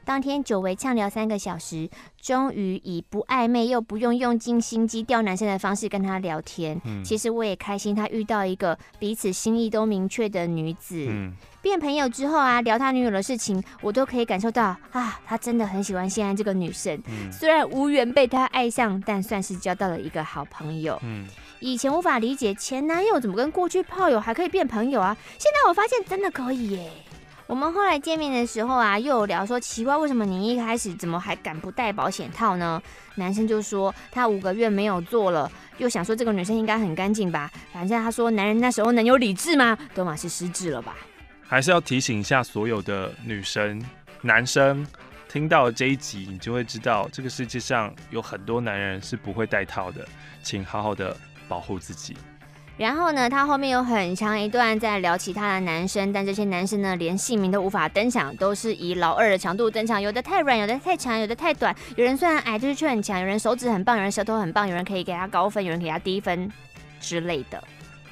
[0.05, 1.89] 当天久违畅聊三个小时，
[2.21, 6.81] 终于以不暧昧又不用用尽心机钓男生的方式跟他聊天。
[6.85, 11.07] 嗯、其实我也开心，他遇到一个彼此心意都明确的女子。
[11.09, 11.33] 嗯、
[11.63, 17.03] 变朋友之后啊，聊他女友的事情，我都可以感受到啊，他真的很喜欢现在这个女生。
[17.09, 20.99] 嗯、虽然无缘被他爱上，但算是交到了一个好朋友。
[21.03, 21.27] 嗯、
[21.61, 26.91] 以前无法理解前男友怎么跟过去炮友还可以变朋友啊，现在我发现真的可以耶。
[27.47, 32.83] 我们后来见面的时候啊，又有聊说奇怪，为什么你一开始怎么还敢不戴保险套呢？
[33.17, 37.51] 男生就说他五个月没有做了，又想说这个女生应该很干净吧。
[37.71, 39.77] 反正他说男人那时候能有理智吗？
[39.95, 40.97] 都嘛是失智了吧。
[41.43, 43.81] 还是要提醒一下所有的女生、
[44.23, 44.85] 男生，
[45.29, 50.09] 听到这一集，你就会知道这个世界上有很多男人是不会戴套的，
[50.43, 51.15] 请好好的
[51.47, 52.17] 保护自己。
[52.77, 61.75] 然后呢，他后面有很长一段在聊其他的男生，但这些男生呢，连姓名都无法登场，都是以老二的强度登场，有的太软，有的太长，有的太短。
[61.95, 66.51] 有人虽然矮，就是却很强；有人手指很棒，有人舌头很棒，有人可以给他高分，有人给他低分
[67.01, 67.63] 之类的。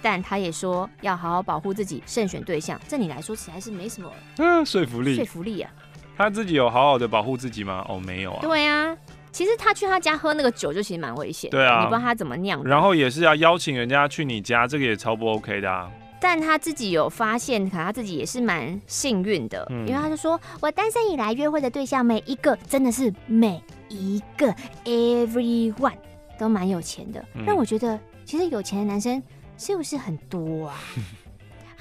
[0.00, 2.80] 但他也说要好好保护自己，慎选对象。
[2.86, 4.08] 这你来说，其实还是没什么
[4.38, 5.70] 嗯说服力，说服力啊。
[6.16, 7.84] 他自己有好好的保护自己吗？
[7.88, 8.38] 哦，没有啊。
[8.42, 8.96] 对啊。
[9.32, 12.62] 其实他去他家喝那个酒就其实蛮危险，对啊，你不知道他怎么酿。
[12.62, 15.90] 然后也是要邀请人家去你家，这个也超不 OK 的啊。
[16.20, 24.54] 但他自己有发现，可他自己也是蛮幸运的，嗯、因为他就说，我单身以来约会的对象每一个真的是每一个
[24.84, 25.96] everyone
[26.38, 29.20] 都蛮有钱的，嗯、让我觉得其实有钱的男生
[29.58, 30.76] 是不是很多啊？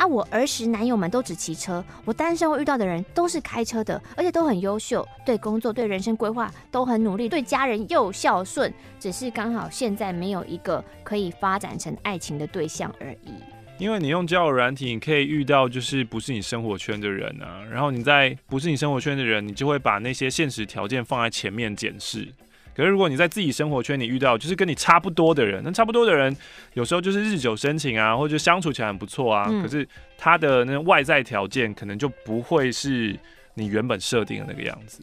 [0.01, 0.07] 啊！
[0.07, 8.73] 我儿时男友们都只骑车，我单身会遇到的人都是开车的，而且都很优秀，对工作、对人生规划都很努力，对家人又孝顺。
[8.99, 13.31] 只是刚好现在没有一个可以发展成爱情的对象而已。
[13.77, 22.27] 因为你用交友软体，你可以遇到就是不是你生活圈的人啊，然后你在不是你生活圈的人，你就会把那些现实条件放在前面检视。
[22.75, 26.35] 可是如果你在自己生活圈你遇到就是跟你差不多的人，那差不多的人
[26.73, 29.47] 有时候就是日久生情啊，或者相处起来很不错啊。
[29.49, 29.87] 嗯、可是
[30.17, 33.17] 他的那外在条件可能就不会是
[33.55, 35.01] 你原本设定的那个样子。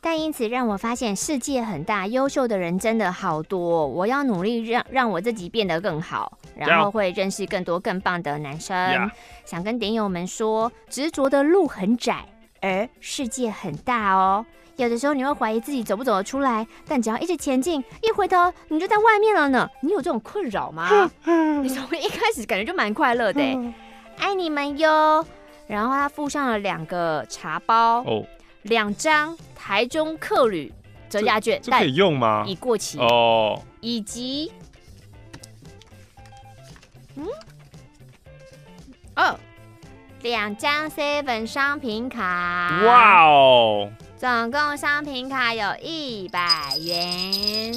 [0.00, 3.84] 但因此让我发现世界很大，优秀的人真的好多。
[3.84, 8.76] 我要努力让让我自己变得更好，然后会认识更多更棒的男生。
[8.76, 9.10] Yeah.
[9.44, 12.26] 想跟点友们说，执着的路很窄，
[12.60, 14.46] 而世界很大哦。
[14.78, 18.36] 有的时候你会怀疑自己走不走得出来，但只要一直前进，一回头
[18.68, 19.68] 你就在外面了呢。
[19.80, 20.88] 你有这种困扰吗？
[21.60, 23.42] 你从一开始感觉就蛮快乐的，
[24.18, 25.26] 爱你们哟。
[25.66, 28.24] 然后他附上了两个茶包，哦，
[28.62, 30.72] 两张台中客旅
[31.10, 32.44] 折价券，这可以用吗？
[32.46, 34.52] 已过期哦，以及
[37.16, 37.26] 嗯
[39.16, 39.38] 哦，
[40.22, 42.80] 两张 seven 商品卡。
[42.86, 43.90] 哇哦！
[44.18, 47.72] 总共商品卡有一百元。